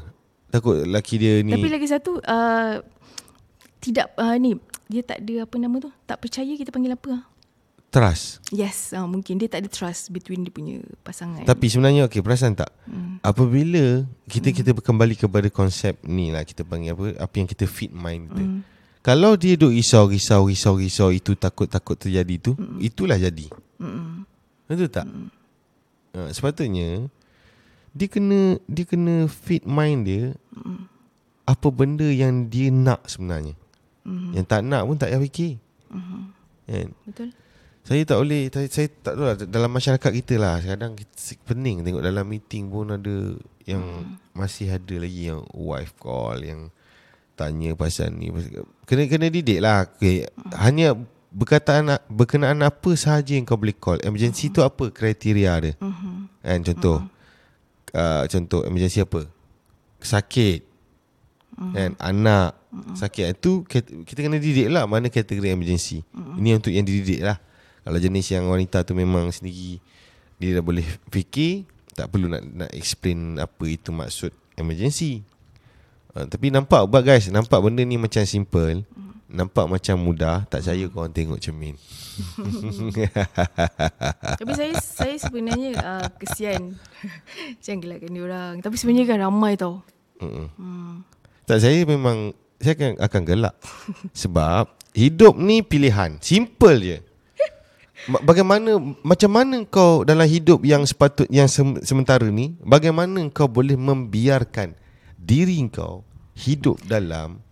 Takut 0.51 0.83
lelaki 0.83 1.15
dia 1.15 1.39
ni. 1.41 1.55
Tapi 1.55 1.67
lagi 1.71 1.87
satu 1.87 2.19
uh, 2.19 2.83
tidak 3.81 4.11
uh, 4.19 4.35
ni 4.35 4.53
dia 4.91 5.01
tak 5.07 5.23
ada 5.23 5.47
apa 5.47 5.55
nama 5.55 5.75
tu 5.79 5.89
tak 6.03 6.19
percaya 6.19 6.51
kita 6.59 6.69
panggil 6.69 6.91
apa 6.91 7.23
trust. 7.91 8.39
yes 8.55 8.95
uh, 8.95 9.03
mungkin 9.03 9.35
dia 9.35 9.51
tak 9.51 9.67
ada 9.67 9.69
trust 9.71 10.11
between 10.15 10.47
dia 10.47 10.51
punya 10.51 10.79
pasangan 11.03 11.43
Tapi 11.43 11.65
sebenarnya 11.67 12.07
okey 12.07 12.23
perasan 12.23 12.55
tak? 12.55 12.71
Hmm. 12.87 13.19
Apabila 13.19 14.07
kita 14.27 14.51
hmm. 14.51 14.55
kita 14.55 14.69
kembali 14.79 15.15
kepada 15.19 15.47
konsep 15.51 15.99
ni 16.07 16.31
lah 16.31 16.47
kita 16.47 16.63
panggil 16.63 16.95
apa 16.95 17.05
apa 17.19 17.33
yang 17.35 17.47
kita 17.47 17.67
fit 17.67 17.91
mind 17.91 18.31
kita. 18.31 18.43
Hmm. 18.43 18.59
Kalau 19.01 19.33
dia 19.35 19.57
duk 19.57 19.73
risau 19.75 20.07
risau 20.07 20.45
risau 20.47 20.77
risau 20.77 21.09
itu 21.09 21.33
takut-takut 21.33 21.97
terjadi 21.97 22.35
tu, 22.37 22.51
hmm. 22.53 22.77
itulah 22.85 23.17
jadi. 23.17 23.49
Mm-mm. 23.81 24.29
Betul 24.69 24.93
tak? 24.93 25.09
Hmm. 25.09 25.27
Uh, 26.13 26.29
sepatutnya 26.29 27.09
dia 27.91 28.07
kena 28.07 28.55
dia 28.71 28.85
kena 28.87 29.27
fit 29.27 29.67
mind 29.67 30.07
dia 30.07 30.23
hmm. 30.55 30.87
apa 31.43 31.67
benda 31.73 32.07
yang 32.07 32.47
dia 32.47 32.71
nak 32.71 33.03
sebenarnya. 33.09 33.59
Hmm. 34.01 34.33
Yang 34.33 34.45
tak 34.49 34.61
nak 34.65 34.81
pun 34.89 34.95
tak 34.97 35.09
payah 35.13 35.21
fikir. 35.21 35.51
Mhm. 35.91 36.21
Kan? 36.71 36.89
betul 37.03 37.29
Saya 37.81 38.05
tak 38.05 38.17
boleh 38.21 38.45
saya, 38.53 38.67
saya 38.69 38.87
tak 38.87 39.13
tahu 39.17 39.25
lah 39.25 39.35
dalam 39.49 39.71
masyarakat 39.73 40.11
kita 40.21 40.35
lah 40.37 40.61
kadang 40.61 40.93
kita 40.93 41.33
pening 41.49 41.81
tengok 41.81 42.05
dalam 42.05 42.25
meeting 42.29 42.69
pun 42.69 42.93
ada 42.93 43.33
yang 43.65 43.81
hmm. 43.81 44.37
masih 44.37 44.69
ada 44.69 44.95
lagi 45.01 45.33
yang 45.33 45.41
wife 45.49 45.97
call 45.97 46.37
yang 46.45 46.69
tanya 47.33 47.73
pasal 47.73 48.13
ni 48.13 48.29
kena 48.85 49.09
kena 49.09 49.33
didik 49.33 49.59
lah 49.65 49.89
okay. 49.89 50.29
Hmm. 50.29 50.53
hanya 50.61 50.93
berkataan 51.33 51.97
berkenaan 52.05 52.61
apa 52.61 52.93
sahaja 52.93 53.33
yang 53.33 53.49
kau 53.49 53.57
boleh 53.57 53.73
call 53.73 53.97
emergency 54.05 54.53
Hmm. 54.53 54.55
tu 54.55 54.61
apa 54.61 54.85
kriteria 54.93 55.53
dia 55.59 55.73
Mhm. 55.81 56.13
kan 56.45 56.59
contoh 56.61 56.97
uh, 57.97 58.23
contoh 58.29 58.61
emergency 58.61 59.01
apa 59.01 59.25
sakit 59.97 60.70
Hmm. 61.57 61.73
kan 61.75 61.91
anak 61.99 62.55
sakit. 62.95 63.37
Itu 63.37 63.67
kita, 63.67 63.91
kena 64.07 64.39
didik 64.39 64.71
lah 64.71 64.87
mana 64.87 65.11
kategori 65.11 65.51
emergency. 65.51 66.03
Hmm. 66.15 66.39
ini 66.39 66.55
untuk 66.55 66.71
yang 66.71 66.87
dididik 66.87 67.21
lah. 67.21 67.37
Kalau 67.81 67.97
jenis 67.97 68.29
yang 68.29 68.45
wanita 68.45 68.85
tu 68.85 68.93
memang 68.93 69.33
sendiri 69.33 69.81
dia 70.41 70.57
dah 70.57 70.63
boleh 70.65 70.85
fikir 71.13 71.69
tak 71.93 72.09
perlu 72.09 72.31
nak 72.31 72.41
nak 72.45 72.71
explain 72.73 73.37
apa 73.37 73.65
itu 73.67 73.89
maksud 73.93 74.31
emergency. 74.57 75.21
Uh, 76.11 76.27
tapi 76.27 76.51
nampak 76.51 76.83
buat 76.89 77.03
guys 77.05 77.31
nampak 77.31 77.61
benda 77.63 77.83
ni 77.87 77.95
macam 77.95 78.25
simple 78.27 78.83
nampak 79.31 79.65
macam 79.65 79.95
mudah 79.95 80.43
tak 80.51 80.61
saya 80.67 80.85
korang 80.91 81.15
tengok 81.15 81.39
cermin. 81.39 81.79
Tapi 84.39 84.51
saya 84.53 84.75
saya 84.83 85.15
sebenarnya 85.17 85.71
uh, 85.79 86.07
kesian. 86.19 86.75
Jangan 87.63 87.79
gelakkan 87.79 88.13
orang. 88.19 88.53
Tapi 88.59 88.75
sebenarnya 88.75 89.07
kan 89.07 89.19
ramai 89.23 89.55
tau. 89.55 89.79
Mm-mm. 90.19 90.47
hmm. 90.59 90.93
Tak 91.51 91.59
saya 91.59 91.83
memang 91.83 92.31
Saya 92.63 92.79
akan, 92.79 92.91
akan 93.03 93.21
gelak 93.27 93.55
Sebab 94.23 94.71
Hidup 94.95 95.35
ni 95.35 95.59
pilihan 95.59 96.15
Simple 96.23 96.79
je 96.79 96.97
Ma- 98.07 98.23
Bagaimana 98.23 98.79
Macam 99.03 99.31
mana 99.35 99.59
kau 99.67 100.07
Dalam 100.07 100.23
hidup 100.31 100.63
yang 100.63 100.87
sepatut 100.87 101.27
Yang 101.27 101.59
sem- 101.59 101.83
sementara 101.83 102.23
ni 102.31 102.55
Bagaimana 102.63 103.19
kau 103.35 103.51
boleh 103.51 103.75
membiarkan 103.75 104.79
Diri 105.19 105.59
kau 105.67 106.07
Hidup 106.39 106.79
dalam 106.87 107.43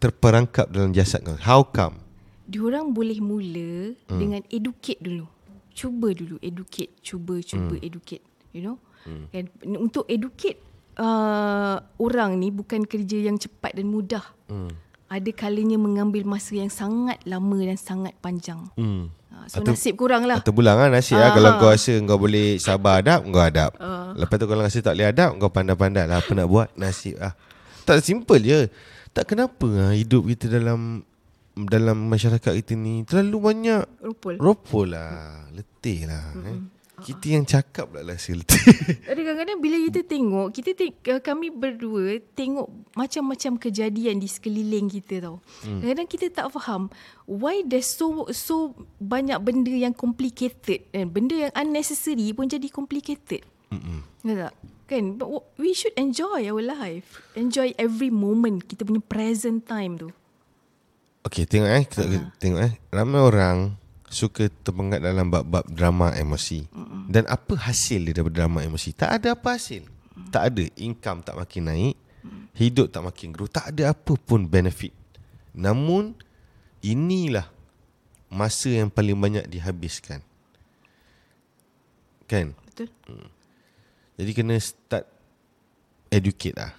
Terperangkap 0.00 0.72
dalam 0.72 0.96
jasad 0.96 1.20
kau 1.20 1.36
How 1.36 1.68
come 1.68 2.08
Diorang 2.48 2.96
boleh 2.96 3.20
mula 3.20 3.92
hmm. 3.92 4.16
dengan 4.16 4.40
educate 4.48 4.96
dulu. 5.04 5.28
Cuba 5.76 6.16
dulu 6.16 6.40
educate, 6.40 6.96
cuba 7.04 7.44
cuba 7.44 7.76
hmm. 7.76 7.84
educate, 7.84 8.24
you 8.56 8.64
know. 8.64 8.80
Hmm. 9.04 9.28
And 9.36 9.52
untuk 9.76 10.08
educate 10.08 10.56
uh, 10.98 11.76
orang 11.96 12.36
ni 12.36 12.50
bukan 12.50 12.84
kerja 12.84 13.18
yang 13.20 13.34
cepat 13.34 13.72
dan 13.72 13.86
mudah. 13.86 14.22
hmm. 14.46 14.70
Ada 15.08 15.32
kalanya 15.32 15.74
mengambil 15.74 16.22
masa 16.22 16.52
yang 16.52 16.68
sangat 16.68 17.16
lama 17.24 17.56
dan 17.56 17.74
sangat 17.74 18.12
panjang. 18.18 18.68
Hmm. 18.74 19.08
Uh, 19.28 19.44
so 19.46 19.60
Atau- 19.60 19.72
nasib 19.72 19.96
kurang 19.96 20.24
lah. 20.24 20.36
Atau 20.38 20.52
bulang 20.52 20.76
lah 20.76 20.88
nasib 20.90 21.16
lah 21.16 21.30
Ah. 21.30 21.34
Kalau 21.34 21.50
kau 21.56 21.70
rasa 21.70 21.96
kau 22.02 22.18
boleh 22.18 22.56
sabar 22.58 23.00
adab 23.00 23.24
Kau 23.24 23.38
adab 23.38 23.70
Lepas 24.14 24.36
tu 24.36 24.44
kalau 24.44 24.62
rasa 24.62 24.80
tak 24.80 24.96
boleh 24.96 25.08
adab 25.08 25.30
Kau 25.36 25.48
pandai-pandai 25.48 26.04
lah 26.04 26.18
Apa 26.18 26.32
nak 26.32 26.48
buat 26.48 26.68
Nasib 26.74 27.20
lah 27.20 27.36
Tak 27.84 28.00
simple 28.00 28.40
je 28.40 28.72
Tak 29.12 29.28
kenapa 29.28 29.68
lah 29.68 29.92
Hidup 29.92 30.24
kita 30.26 30.48
dalam 30.50 31.04
Dalam 31.54 32.08
masyarakat 32.08 32.52
kita 32.56 32.72
ni 32.72 33.04
Terlalu 33.04 33.36
banyak 33.38 33.82
Rupul. 34.00 34.40
Ropol 34.40 34.86
lah 34.90 35.44
Letih 35.52 36.08
lah 36.08 36.24
eh. 36.42 36.58
Kita 36.98 37.26
yang 37.30 37.46
cakap 37.46 37.94
lah 37.94 38.02
letih 38.02 38.38
Ada 39.10 39.20
kadang-kadang 39.20 39.58
bila 39.62 39.76
kita 39.90 40.00
tengok, 40.02 40.48
kita 40.50 40.70
te- 40.74 40.98
uh, 41.14 41.22
kami 41.22 41.54
berdua 41.54 42.18
tengok 42.34 42.66
macam-macam 42.98 43.52
kejadian 43.58 44.18
di 44.18 44.26
sekeliling 44.26 44.90
kita 44.90 45.22
tau. 45.22 45.38
Hmm. 45.62 45.78
Kadang-kadang 45.78 46.08
kita 46.10 46.26
tak 46.34 46.46
faham 46.54 46.90
why 47.28 47.62
there's 47.62 47.86
so 47.86 48.26
so 48.34 48.74
banyak 48.98 49.38
benda 49.38 49.70
yang 49.70 49.94
complicated 49.94 50.88
dan 50.90 51.12
benda 51.12 51.48
yang 51.48 51.52
unnecessary 51.54 52.34
pun 52.34 52.50
jadi 52.50 52.66
complicated. 52.72 53.46
Mm-mm. 53.68 54.00
Tak? 54.24 54.54
Kan? 54.88 55.20
But 55.20 55.28
we 55.60 55.76
should 55.76 55.92
enjoy 56.00 56.48
our 56.48 56.64
life. 56.64 57.20
Enjoy 57.36 57.76
every 57.76 58.08
moment 58.08 58.64
kita 58.64 58.88
punya 58.88 59.04
present 59.04 59.68
time 59.68 60.00
tu. 60.00 60.08
Okay 61.28 61.44
tengok 61.44 61.68
eh 61.68 61.84
kita, 61.84 62.02
uh-huh. 62.08 62.32
Tengok 62.40 62.60
eh 62.64 62.72
Ramai 62.88 63.20
orang 63.20 63.56
Suka 64.08 64.48
terpengat 64.48 65.04
dalam 65.04 65.28
bab-bab 65.28 65.68
drama 65.68 66.12
emosi 66.16 66.64
uh-uh. 66.72 67.08
Dan 67.08 67.28
apa 67.28 67.54
hasil 67.56 68.08
dia 68.08 68.12
daripada 68.16 68.44
drama 68.44 68.64
emosi 68.64 68.96
Tak 68.96 69.20
ada 69.20 69.36
apa 69.36 69.56
hasil 69.56 69.84
uh-uh. 69.84 70.32
Tak 70.32 70.42
ada 70.52 70.64
Income 70.80 71.24
tak 71.24 71.36
makin 71.36 71.62
naik 71.68 71.94
uh-uh. 71.96 72.42
Hidup 72.56 72.88
tak 72.88 73.04
makin 73.04 73.28
grow 73.32 73.48
Tak 73.48 73.76
ada 73.76 73.92
apa 73.92 74.12
pun 74.16 74.48
benefit 74.48 74.92
Namun 75.52 76.16
Inilah 76.80 77.48
Masa 78.28 78.72
yang 78.72 78.88
paling 78.88 79.16
banyak 79.16 79.44
dihabiskan 79.48 80.24
Kan 82.28 82.56
Betul? 82.78 82.88
Jadi 84.18 84.30
kena 84.34 84.58
start 84.58 85.06
educate 86.10 86.56
lah. 86.58 86.74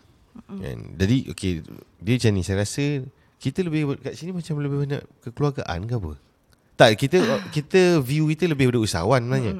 Kan? 0.47 0.99
Jadi 0.99 1.31
okay, 1.31 1.63
dia 2.03 2.13
macam 2.19 2.31
ni 2.35 2.43
saya 2.43 2.63
rasa 2.63 2.83
kita 3.39 3.63
lebih 3.63 3.95
kat 4.03 4.19
sini 4.19 4.35
macam 4.35 4.59
lebih 4.59 4.83
banyak 4.83 5.01
kekeluargaan 5.23 5.87
ke 5.87 5.93
apa? 5.95 6.13
Tak, 6.79 6.95
kita 6.95 7.19
kita 7.51 7.99
view 7.99 8.31
kita 8.31 8.47
lebih 8.47 8.71
pada 8.71 8.79
usahawan 8.79 9.19
sebenarnya. 9.19 9.53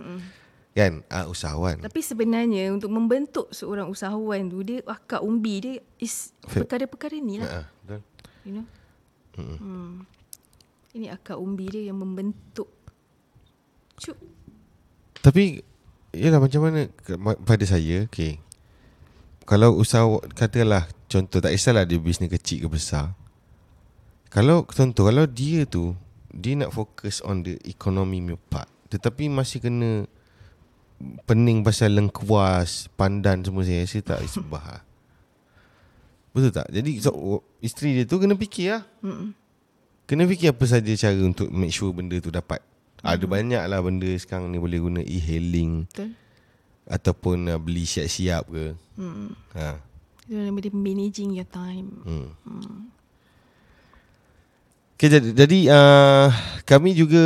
Kan? 0.72 1.04
Ah 1.12 1.28
usahawan. 1.28 1.84
Tapi 1.84 2.00
sebenarnya 2.00 2.72
untuk 2.72 2.88
membentuk 2.96 3.52
seorang 3.52 3.92
usahawan 3.92 4.48
tu 4.48 4.64
dia 4.64 4.80
akak 4.88 5.20
umbi 5.20 5.56
dia 5.60 5.76
is 6.00 6.32
perkara-perkara 6.48 7.20
ni 7.20 7.44
lah. 7.44 7.68
Betul. 7.84 8.00
You 8.48 8.52
know. 8.56 8.66
Hmm. 9.36 10.08
Ini 10.96 11.12
akak 11.12 11.36
umbi 11.36 11.68
dia 11.68 11.92
yang 11.92 12.00
membentuk. 12.00 12.72
Cuk. 14.00 14.16
Tapi 15.20 15.60
Yalah 16.16 16.42
macam 16.42 16.62
mana 16.66 16.90
Pada 17.46 17.66
saya 17.70 18.10
Okay 18.10 18.42
Kalau 19.46 19.78
usaha 19.78 20.08
Katalah 20.34 20.90
Contoh 21.06 21.38
tak 21.44 21.54
kisahlah 21.54 21.86
dia 21.86 22.02
bisnes 22.02 22.32
kecil 22.32 22.66
ke 22.66 22.68
besar 22.72 23.14
Kalau 24.34 24.66
Contoh 24.66 25.06
Kalau 25.06 25.28
dia 25.30 25.68
tu 25.70 25.94
Dia 26.30 26.54
nak 26.56 26.72
fokus 26.72 27.22
on 27.26 27.42
the 27.42 27.58
economy 27.66 28.22
punya 28.22 28.38
part 28.50 28.70
Tetapi 28.90 29.28
masih 29.28 29.60
kena 29.60 30.06
Pening 31.26 31.64
pasal 31.64 31.96
lengkuas 31.96 32.92
Pandan 32.94 33.42
semua 33.42 33.64
saya 33.64 33.88
rasa 33.88 34.04
tak 34.04 34.20
isbah 34.20 34.62
lah. 34.62 34.84
Betul 36.36 36.52
tak? 36.52 36.68
Jadi 36.70 36.92
so, 37.00 37.12
Isteri 37.60 38.02
dia 38.02 38.06
tu 38.06 38.20
kena 38.20 38.36
fikir 38.36 38.78
lah 38.78 38.84
Mm-mm. 39.02 39.32
Kena 40.06 40.26
fikir 40.26 40.52
apa 40.52 40.66
saja 40.66 40.92
cara 40.94 41.18
untuk 41.22 41.50
make 41.50 41.72
sure 41.72 41.90
benda 41.90 42.20
tu 42.20 42.30
dapat 42.30 42.60
Ada 43.00 43.24
banyak 43.24 43.64
lah 43.64 43.80
benda 43.80 44.10
sekarang 44.20 44.52
ni 44.52 44.60
boleh 44.60 44.80
guna 44.82 45.02
e-hailing 45.02 45.88
Betul. 45.90 46.14
Ataupun 46.90 47.48
uh, 47.48 47.58
beli 47.58 47.86
siap-siap 47.86 48.44
ke 48.50 48.66
Hmm. 49.00 49.32
ha. 49.56 49.80
Itu 50.28 50.36
dia 50.36 50.70
managing 50.76 51.34
your 51.34 51.48
time. 51.48 52.04
hmm. 52.04 52.99
Okay, 55.00 55.08
jadi, 55.08 55.32
jadi 55.32 55.60
uh, 55.72 56.28
kami 56.68 56.92
juga 56.92 57.24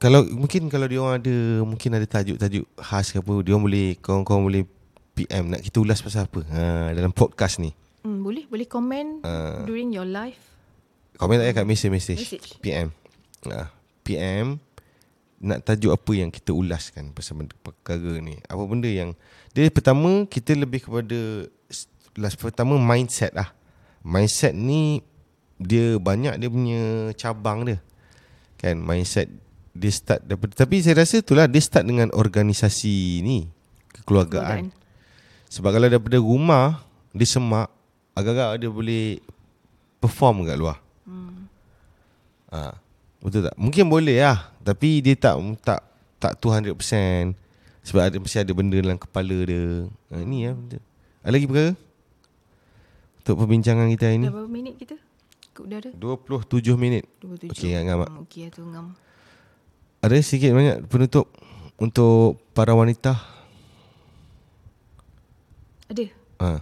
kalau 0.00 0.24
mungkin 0.32 0.72
kalau 0.72 0.88
dia 0.88 1.04
orang 1.04 1.20
ada 1.20 1.36
mungkin 1.68 1.92
ada 1.92 2.08
tajuk-tajuk 2.08 2.64
khas 2.80 3.12
ke 3.12 3.20
apa, 3.20 3.44
dia 3.44 3.52
orang 3.52 3.68
boleh 3.68 3.86
kawan-kawan 4.00 4.40
boleh 4.48 4.64
PM 5.12 5.52
nak 5.52 5.60
kita 5.60 5.84
ulas 5.84 6.00
pasal 6.00 6.24
apa 6.24 6.40
ha, 6.48 6.88
dalam 6.96 7.12
podcast 7.12 7.60
ni. 7.60 7.76
Hmm, 8.00 8.24
boleh 8.24 8.48
boleh 8.48 8.64
komen 8.64 9.20
Ah. 9.20 9.68
during 9.68 9.92
your 9.92 10.08
live. 10.08 10.40
Komen 11.20 11.44
tak 11.44 11.52
ya 11.52 11.52
kat 11.60 11.66
message-message 11.68 12.24
Message. 12.24 12.48
PM 12.64 12.88
ha, 13.52 13.68
PM 14.00 14.56
Nak 15.44 15.60
tajuk 15.60 15.92
apa 15.92 16.12
yang 16.16 16.32
kita 16.32 16.56
ulaskan 16.56 17.12
Pasal 17.12 17.36
benda, 17.36 17.52
perkara 17.60 18.16
ni 18.18 18.40
Apa 18.48 18.64
benda 18.64 18.88
yang 18.88 19.12
Dia 19.52 19.68
pertama 19.68 20.24
Kita 20.24 20.56
lebih 20.56 20.88
kepada 20.88 21.46
Last 22.16 22.40
pertama 22.40 22.80
mindset 22.80 23.36
lah 23.36 23.52
Mindset 24.02 24.56
ni 24.56 25.04
Dia 25.62 25.96
banyak 25.96 26.34
dia 26.36 26.48
punya 26.50 26.80
cabang 27.14 27.64
dia 27.64 27.78
Kan 28.58 28.82
mindset 28.82 29.30
Dia 29.72 29.88
start 29.88 30.26
daripada 30.26 30.52
Tapi 30.54 30.82
saya 30.82 31.00
rasa 31.00 31.22
itulah 31.22 31.46
Dia 31.46 31.62
start 31.62 31.86
dengan 31.86 32.10
organisasi 32.12 33.22
ni 33.22 33.46
Kekeluargaan 33.94 34.82
sebab 35.52 35.68
kalau 35.68 35.84
daripada 35.84 36.16
rumah 36.16 36.80
Dia 37.12 37.28
semak 37.28 37.68
Agak-agak 38.16 38.56
dia 38.56 38.70
boleh 38.72 39.20
Perform 40.00 40.48
kat 40.48 40.56
luar 40.56 40.80
Hmm. 41.02 41.50
ha, 42.48 42.72
Betul 43.20 43.50
tak? 43.50 43.58
Mungkin 43.58 43.90
boleh 43.90 44.22
lah 44.22 44.54
Tapi 44.64 45.02
dia 45.04 45.12
tak 45.12 45.36
Tak 45.60 45.82
tak 46.16 46.32
200% 46.38 46.72
Sebab 47.82 48.00
ada, 48.06 48.16
mesti 48.16 48.38
ada 48.38 48.52
benda 48.54 48.78
dalam 48.78 48.96
kepala 48.96 49.34
dia 49.42 49.90
ha, 50.08 50.22
Ini 50.22 50.38
lah 50.46 50.54
benda 50.54 50.78
Ada 51.26 51.32
lagi 51.34 51.46
perkara? 51.50 51.72
Untuk 53.18 53.34
perbincangan 53.44 53.90
kita 53.92 54.04
hari 54.08 54.18
ni 54.22 54.26
Dah 54.30 54.34
berapa 54.34 54.48
minit 54.48 54.74
kita? 54.78 54.96
Ke 55.52 55.60
udara? 55.62 55.88
27 55.92 56.74
minit 56.74 57.04
27. 57.20 57.52
Okey, 57.52 57.70
ngam, 57.76 57.96
Mak. 58.00 58.08
Hmm, 58.08 58.22
Okey 58.24 58.44
tu 58.48 58.64
ngam. 58.64 58.96
Ada 60.02 60.18
sikit 60.18 60.50
banyak 60.50 60.88
penutup 60.88 61.28
Untuk 61.76 62.40
para 62.52 62.72
wanita 62.72 63.16
Ada. 65.88 66.08
ha. 66.40 66.58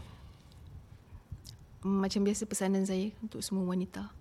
Macam 1.80 2.20
biasa 2.20 2.44
pesanan 2.44 2.84
saya 2.84 3.08
untuk 3.20 3.40
semua 3.40 3.64
wanita. 3.64 4.12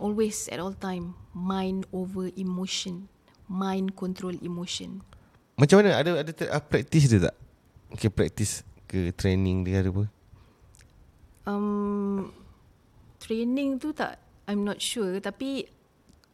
Always 0.00 0.48
at 0.48 0.62
all 0.62 0.72
time 0.72 1.12
mind 1.34 1.84
over 1.92 2.32
emotion. 2.38 3.10
Mind 3.50 3.92
control 3.92 4.38
emotion. 4.40 5.04
Macam 5.60 5.82
mana? 5.82 6.00
Ada 6.00 6.24
ada 6.24 6.30
ter- 6.32 6.48
uh, 6.48 6.62
practice 6.62 7.04
dia 7.10 7.28
tak? 7.28 7.36
Okay, 7.92 8.08
practice 8.08 8.64
ke 8.88 9.12
training 9.12 9.60
dia 9.66 9.84
ada 9.84 9.92
apa? 9.92 10.04
Um, 11.44 12.32
training 13.22 13.78
tu 13.78 13.94
tak 13.94 14.18
I'm 14.50 14.66
not 14.66 14.82
sure 14.82 15.22
tapi 15.22 15.70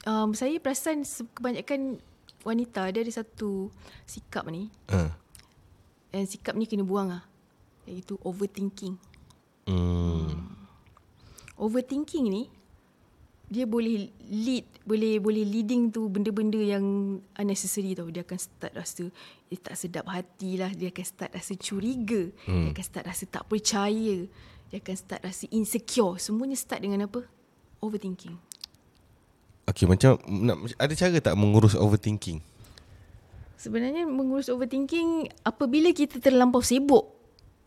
um, 0.08 0.32
saya 0.32 0.56
perasan 0.56 1.04
kebanyakan 1.36 2.00
wanita 2.48 2.88
dia 2.88 3.04
ada 3.04 3.12
satu 3.12 3.68
sikap 4.08 4.48
ni 4.48 4.72
Ha. 4.88 5.12
dan 6.08 6.24
sikap 6.24 6.56
ni 6.56 6.64
kena 6.64 6.88
buang 6.88 7.12
ah 7.12 7.24
iaitu 7.88 8.20
overthinking. 8.20 9.00
Hmm. 9.64 10.28
Overthinking 11.56 12.28
ni 12.28 12.52
dia 13.48 13.64
boleh 13.64 14.12
lead 14.28 14.68
boleh 14.84 15.16
boleh 15.24 15.40
leading 15.40 15.88
tu 15.88 16.04
benda-benda 16.12 16.60
yang 16.60 17.16
unnecessary 17.32 17.96
tau 17.96 18.12
dia 18.12 18.20
akan 18.20 18.36
start 18.36 18.76
rasa 18.76 19.08
eh, 19.48 19.56
tak 19.56 19.72
sedap 19.72 20.04
hati 20.04 20.60
lah 20.60 20.68
dia 20.76 20.92
akan 20.92 21.06
start 21.08 21.32
rasa 21.32 21.56
curiga 21.56 22.28
hmm. 22.44 22.68
dia 22.68 22.70
akan 22.76 22.84
start 22.84 23.04
rasa 23.08 23.24
tak 23.24 23.48
percaya 23.48 24.28
dia 24.68 24.78
akan 24.78 24.94
start 24.94 25.20
rasa 25.22 25.44
insecure 25.48 26.16
semuanya 26.16 26.54
start 26.54 26.80
dengan 26.80 27.04
apa 27.04 27.24
overthinking 27.78 28.36
Okay, 29.64 29.84
macam 29.84 30.16
nak, 30.24 30.64
ada 30.74 30.92
cara 30.92 31.12
tak 31.14 31.36
mengurus 31.36 31.72
overthinking? 31.72 32.40
sebenarnya 33.54 34.04
mengurus 34.04 34.46
overthinking 34.46 35.28
apabila 35.42 35.90
kita 35.90 36.16
terlampau 36.18 36.60
sibuk 36.60 37.10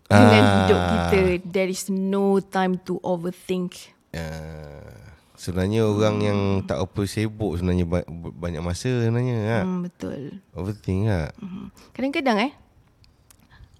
dengan 0.03 0.39
Ah. 0.39 0.49
hidup 0.57 0.79
kita 0.81 1.19
there 1.45 1.67
is 1.67 1.87
no 1.87 2.39
time 2.39 2.77
to 2.77 2.97
overthink 3.01 3.93
Uh, 4.11 4.91
sebenarnya 5.35 5.87
orang 5.87 6.19
yang 6.19 6.39
tak 6.61 6.75
apa 6.77 7.01
sibuk 7.05 7.55
sebenarnya 7.55 7.85
ba- 7.85 8.03
banyak 8.11 8.59
masa 8.59 8.91
sebenarnya 8.91 9.37
ha. 9.41 9.59
hmm, 9.61 9.79
betul 9.81 10.21
Overthink 10.51 11.07
lah. 11.07 11.31
Mhm. 11.37 11.65
Kadang-kadang 11.91 12.37
eh 12.41 12.51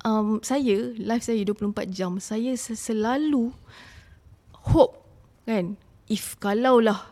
um, 0.02 0.42
saya 0.42 0.94
live 0.94 1.22
saya 1.22 1.42
24 1.42 1.74
jam 1.88 2.18
saya 2.18 2.54
se- 2.56 2.78
selalu 2.78 3.52
hope 4.68 5.02
kan 5.44 5.76
if 6.06 6.38
kalaulah 6.38 7.10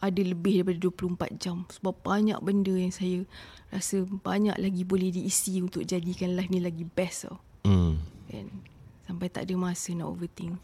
ada 0.00 0.20
lebih 0.20 0.64
daripada 0.64 0.88
24 1.28 1.36
jam 1.36 1.68
sebab 1.68 1.92
banyak 2.00 2.40
benda 2.40 2.72
yang 2.72 2.90
saya 2.90 3.24
rasa 3.68 4.02
banyak 4.04 4.56
lagi 4.56 4.82
boleh 4.82 5.08
diisi 5.08 5.60
untuk 5.60 5.84
jadikan 5.84 6.32
live 6.32 6.48
ni 6.48 6.60
lagi 6.60 6.84
best 6.84 7.26
tau 7.26 7.38
Hmm. 7.60 8.00
kan 8.24 8.48
sampai 9.04 9.28
tak 9.28 9.44
ada 9.44 9.54
masa 9.54 9.92
nak 9.92 10.08
overthink 10.08 10.56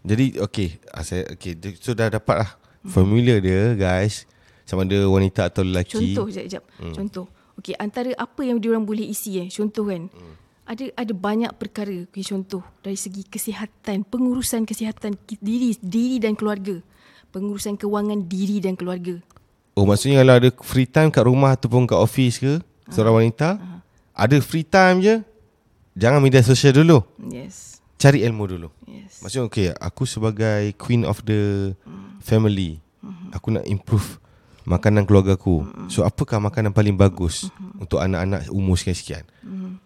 Jadi 0.00 0.40
okay, 0.40 0.80
ah, 0.90 1.02
saya 1.02 1.28
okay, 1.28 1.54
so 1.76 1.92
dah 1.92 2.08
dapat 2.08 2.40
lah 2.40 2.50
formula 2.82 3.36
dia 3.36 3.74
guys. 3.74 4.24
Sama 4.64 4.82
ada 4.82 5.04
wanita 5.04 5.46
atau 5.46 5.60
lelaki. 5.60 6.14
Contoh 6.14 6.26
sekejap. 6.28 6.62
Hmm. 6.78 6.94
Contoh. 6.94 7.26
Okey, 7.58 7.74
antara 7.74 8.14
apa 8.14 8.46
yang 8.46 8.62
diorang 8.62 8.86
boleh 8.86 9.02
isi 9.10 9.42
eh. 9.42 9.50
Contoh 9.50 9.90
kan. 9.90 10.06
Hmm. 10.06 10.34
Ada 10.68 10.94
ada 10.94 11.12
banyak 11.12 11.52
perkara. 11.58 12.06
Okey, 12.06 12.22
contoh 12.22 12.62
dari 12.86 12.94
segi 12.94 13.26
kesihatan, 13.26 14.06
pengurusan 14.06 14.62
kesihatan 14.62 15.18
diri 15.42 15.74
diri 15.82 16.22
dan 16.22 16.38
keluarga. 16.38 16.78
Pengurusan 17.34 17.74
kewangan 17.74 18.24
diri 18.30 18.62
dan 18.62 18.78
keluarga. 18.78 19.18
Oh 19.74 19.86
maksudnya 19.86 20.22
kalau 20.22 20.34
ada 20.38 20.50
free 20.62 20.88
time 20.88 21.10
kat 21.10 21.22
rumah 21.22 21.54
ataupun 21.54 21.86
kat 21.86 21.98
office 21.98 22.42
ke 22.42 22.58
seorang 22.90 23.22
wanita, 23.22 23.58
ada 24.10 24.36
free 24.42 24.66
time 24.66 24.98
je, 24.98 25.14
jangan 25.94 26.18
media 26.18 26.42
sosial 26.42 26.74
dulu. 26.74 27.02
Yes. 27.30 27.78
Cari 27.98 28.26
ilmu 28.26 28.46
dulu. 28.46 28.68
Yes. 28.86 29.22
Maksudnya 29.22 29.46
okay, 29.46 29.68
aku 29.78 30.02
sebagai 30.06 30.74
queen 30.78 31.06
of 31.06 31.22
the 31.22 31.74
family, 32.22 32.82
aku 33.30 33.54
nak 33.54 33.66
improve 33.70 34.18
makanan 34.68 35.08
keluarga 35.08 35.40
aku. 35.40 35.64
So 35.88 36.04
apakah 36.04 36.36
makanan 36.38 36.76
paling 36.76 36.94
bagus 36.94 37.48
untuk 37.80 38.04
anak-anak 38.04 38.52
umur 38.52 38.76
sekian-sekian? 38.76 39.24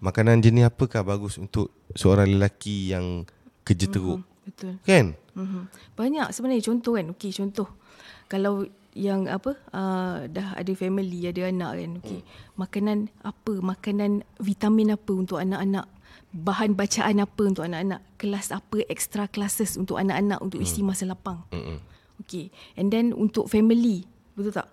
Makanan 0.02 0.42
jenis 0.42 0.66
apakah 0.66 1.06
bagus 1.06 1.38
untuk 1.38 1.70
seorang 1.94 2.26
lelaki 2.26 2.90
yang 2.90 3.22
kerja 3.62 3.86
teruk? 3.86 4.26
Betul. 4.42 4.82
Kan? 4.82 5.14
Mm-hmm. 5.38 5.62
Banyak 5.94 6.26
sebenarnya 6.34 6.66
contoh 6.66 6.98
kan. 6.98 7.06
Okey, 7.14 7.30
contoh. 7.30 7.68
Kalau 8.26 8.66
yang 8.92 9.30
apa 9.30 9.54
uh, 9.70 10.26
dah 10.26 10.58
ada 10.58 10.72
family, 10.74 11.30
ada 11.30 11.46
anak 11.46 11.70
kan. 11.78 11.90
Okey. 12.02 12.20
Makanan 12.58 12.98
apa? 13.22 13.52
Makanan 13.62 14.26
vitamin 14.42 14.98
apa 14.98 15.12
untuk 15.14 15.38
anak-anak? 15.38 15.86
Bahan 16.34 16.74
bacaan 16.74 17.22
apa 17.22 17.42
untuk 17.46 17.62
anak-anak? 17.62 18.02
Kelas 18.18 18.50
apa 18.50 18.82
extra 18.90 19.30
classes 19.30 19.78
untuk 19.78 20.02
anak-anak 20.02 20.42
untuk 20.42 20.58
isi 20.58 20.82
masa 20.82 21.06
lapang? 21.06 21.46
Mm-mm. 21.54 21.78
Okey. 22.26 22.50
And 22.74 22.90
then 22.90 23.14
untuk 23.14 23.46
family, 23.46 24.10
betul 24.36 24.52
tak? 24.54 24.68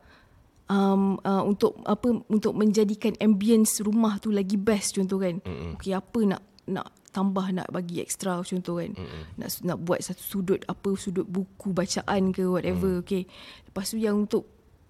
Um, 0.69 1.17
uh, 1.25 1.41
untuk 1.41 1.81
apa 1.81 2.21
untuk 2.29 2.53
menjadikan 2.53 3.17
ambience 3.17 3.81
rumah 3.81 4.21
tu 4.21 4.29
lagi 4.29 4.53
best 4.53 4.93
contoh 4.95 5.17
kan. 5.17 5.41
Mm-hmm. 5.41 5.71
Okey, 5.81 5.93
apa 5.97 6.19
nak 6.29 6.41
nak 6.69 6.87
tambah 7.09 7.49
nak 7.49 7.67
bagi 7.73 7.97
extra 7.99 8.37
contoh 8.45 8.77
kan. 8.77 8.93
Mm-hmm. 8.93 9.21
Nak 9.41 9.49
nak 9.65 9.77
buat 9.81 9.99
satu 10.05 10.21
sudut 10.21 10.61
apa 10.69 10.93
sudut 10.93 11.25
buku 11.25 11.73
bacaan 11.73 12.29
ke 12.29 12.45
whatever 12.45 13.01
mm. 13.01 13.01
okay. 13.01 13.25
Lepas 13.65 13.89
tu 13.89 13.97
yang 13.97 14.29
untuk 14.29 14.45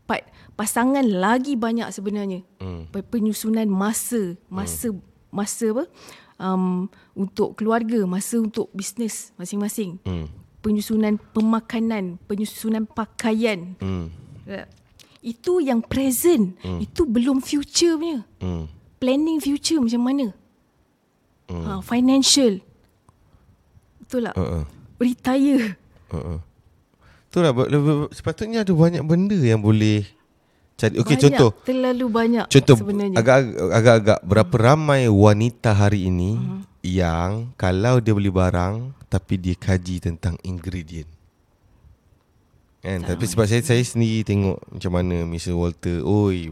part 0.09 0.25
pasangan 0.57 1.05
lagi 1.05 1.53
banyak 1.53 1.87
sebenarnya. 1.93 2.41
Mm. 2.57 2.89
Penyusunan 2.91 3.69
masa, 3.69 4.33
masa 4.49 4.89
mm. 4.89 4.99
masa 5.29 5.65
apa? 5.69 5.85
Um, 6.39 6.87
untuk 7.13 7.59
keluarga, 7.59 8.03
masa 8.09 8.41
untuk 8.41 8.73
bisnes 8.73 9.31
masing-masing. 9.37 10.01
Mm. 10.01 10.27
Penyusunan 10.59 11.15
pemakanan, 11.31 12.17
penyusunan 12.25 12.89
pakaian. 12.89 13.77
Mm. 13.77 14.09
Itu 15.19 15.59
yang 15.59 15.83
present. 15.83 16.55
Mm. 16.63 16.79
Itu 16.83 17.03
belum 17.05 17.43
future 17.43 17.99
punya. 17.99 18.23
Mm. 18.39 18.65
Planning 18.99 19.39
future 19.43 19.79
macam 19.79 20.01
mana? 20.01 20.27
Mm. 21.51 21.63
Ha, 21.65 21.71
financial. 21.83 22.53
Betul 23.99 24.31
tak? 24.31 24.35
Uh-uh. 24.35 24.63
Retire. 24.97 25.77
Uh-uh. 26.09 26.39
Betul 27.29 27.41
lah. 27.45 27.53
Sepatutnya 28.09 28.65
ada 28.65 28.73
banyak 28.73 29.05
benda 29.05 29.37
yang 29.37 29.61
boleh 29.61 30.01
cari. 30.79 30.97
Okey, 30.97 31.15
contoh. 31.29 31.53
Terlalu 31.61 32.05
banyak 32.09 32.45
contoh, 32.49 32.77
sebenarnya. 32.79 33.17
Agak-agak 33.21 34.19
berapa 34.25 34.55
hmm. 34.57 34.65
ramai 34.65 35.01
wanita 35.05 35.77
hari 35.77 36.09
ini 36.09 36.39
hmm. 36.39 36.61
yang 36.81 37.53
kalau 37.53 38.01
dia 38.01 38.17
beli 38.17 38.33
barang 38.33 38.97
tapi 39.11 39.37
dia 39.37 39.53
kaji 39.53 40.01
tentang 40.01 40.41
ingredient. 40.41 41.18
Kan? 42.79 43.03
Tapi 43.03 43.25
sebab 43.27 43.43
saya 43.43 43.59
saya 43.59 43.83
sendiri 43.83 44.23
tengok 44.23 44.55
macam 44.71 44.91
mana 44.95 45.27
Mr. 45.27 45.51
Walter, 45.51 45.99
oi 46.03 46.47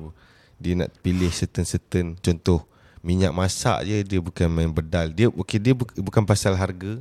dia 0.57 0.73
nak 0.73 0.89
pilih 1.05 1.29
certain-certain 1.29 2.17
contoh 2.17 2.65
minyak 3.05 3.31
masak 3.31 3.85
je 3.85 4.03
dia 4.03 4.19
bukan 4.19 4.51
main 4.51 4.67
bedal. 4.67 5.07
Dia 5.13 5.31
okey 5.31 5.59
dia 5.61 5.71
bu, 5.71 5.87
bukan 6.03 6.27
pasal 6.27 6.57
harga. 6.59 6.99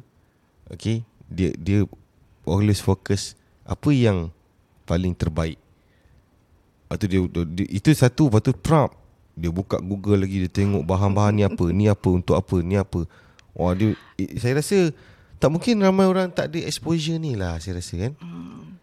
Okey, 0.71 1.03
dia 1.27 1.51
dia 1.59 1.83
always 2.47 2.79
fokus 2.79 3.35
apa 3.67 3.91
yang 3.91 4.31
paling 4.87 5.17
terbaik. 5.17 5.59
Atau 6.87 7.11
dia, 7.11 7.19
dia 7.27 7.67
itu 7.67 7.91
satu 7.91 8.31
lepas 8.31 8.39
tu 8.47 8.55
prompt 8.55 8.95
dia 9.37 9.51
buka 9.51 9.83
Google 9.83 10.25
lagi 10.25 10.47
dia 10.47 10.51
tengok 10.51 10.87
bahan-bahan 10.87 11.35
ni 11.35 11.43
apa, 11.43 11.65
ni 11.75 11.91
apa 11.91 12.09
untuk 12.09 12.39
apa, 12.39 12.57
ni 12.63 12.79
apa. 12.79 13.03
Wah 13.53 13.75
dia 13.75 13.99
saya 14.39 14.63
rasa 14.63 14.95
tak 15.37 15.51
mungkin 15.51 15.83
ramai 15.83 16.07
orang 16.07 16.31
tak 16.31 16.55
ada 16.55 16.63
exposure 16.63 17.19
ni 17.19 17.35
lah 17.35 17.59
saya 17.59 17.83
rasa 17.83 17.99
kan. 17.99 18.13
Hmm. 18.23 18.76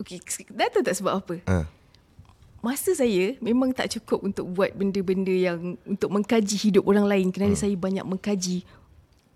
Okey, 0.00 0.18
dah 0.56 0.68
tahu 0.72 0.80
tak 0.80 0.96
sebab 0.96 1.12
apa? 1.20 1.34
Ha. 1.44 1.68
Masa 2.60 2.92
saya 2.92 3.36
memang 3.40 3.72
tak 3.72 3.92
cukup 3.96 4.24
untuk 4.24 4.48
buat 4.48 4.72
benda-benda 4.72 5.32
yang 5.32 5.76
untuk 5.84 6.08
mengkaji 6.12 6.56
hidup 6.56 6.84
orang 6.88 7.08
lain 7.08 7.28
kerana 7.32 7.56
hmm. 7.56 7.62
saya 7.62 7.74
banyak 7.76 8.04
mengkaji 8.04 8.64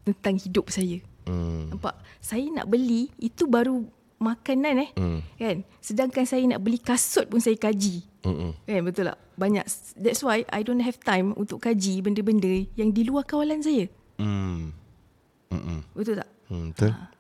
tentang 0.05 0.37
hidup 0.41 0.69
saya. 0.69 1.01
Hmm. 1.25 1.73
Nampak? 1.73 1.97
Saya 2.21 2.45
nak 2.53 2.69
beli 2.69 3.09
itu 3.17 3.49
baru 3.49 3.85
makanan 4.21 4.89
eh. 4.89 4.91
Hmm. 4.97 5.21
Kan? 5.41 5.57
Sedangkan 5.81 6.25
saya 6.29 6.45
nak 6.49 6.61
beli 6.61 6.77
kasut 6.81 7.29
pun 7.29 7.41
saya 7.41 7.57
kaji. 7.57 8.05
Hmm. 8.25 8.53
Kan 8.65 8.85
betul 8.85 9.09
tak? 9.09 9.21
Banyak 9.37 9.65
that's 10.01 10.21
why 10.25 10.45
I 10.53 10.61
don't 10.61 10.85
have 10.85 11.01
time 11.01 11.33
untuk 11.37 11.65
kaji 11.65 12.05
benda-benda 12.05 12.69
yang 12.77 12.93
di 12.93 13.09
luar 13.09 13.25
kawalan 13.25 13.61
saya. 13.65 13.89
Hmm. 14.21 14.73
Hmm. 15.49 15.81
Betul 15.97 16.21
tak? 16.21 16.29
Hmm, 16.49 16.73
betul. 16.77 16.93
Ha. 16.93 17.14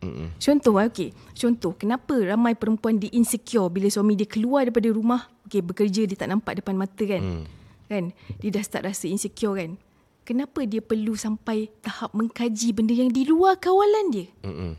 Mm-mm. 0.00 0.32
Contoh 0.40 0.80
okey. 0.80 1.12
Contoh 1.36 1.76
kenapa 1.76 2.16
ramai 2.16 2.56
perempuan 2.56 2.96
di 2.96 3.12
insecure 3.12 3.68
bila 3.68 3.86
suami 3.92 4.16
dia 4.16 4.24
keluar 4.24 4.64
daripada 4.64 4.88
rumah, 4.88 5.28
okey 5.48 5.60
bekerja 5.60 6.08
dia 6.08 6.16
tak 6.16 6.32
nampak 6.32 6.64
depan 6.64 6.76
mata 6.76 7.04
kan. 7.04 7.20
Mm. 7.20 7.44
Kan? 7.90 8.04
Dia 8.40 8.48
dah 8.54 8.62
start 8.64 8.88
rasa 8.88 9.10
insecure 9.10 9.60
kan. 9.60 9.76
Kenapa 10.24 10.62
dia 10.62 10.78
perlu 10.78 11.18
sampai 11.18 11.68
tahap 11.82 12.14
mengkaji 12.14 12.70
benda 12.70 12.94
yang 12.94 13.10
di 13.10 13.26
luar 13.26 13.58
kawalan 13.58 14.14
dia? 14.14 14.26
Mm-mm. 14.46 14.72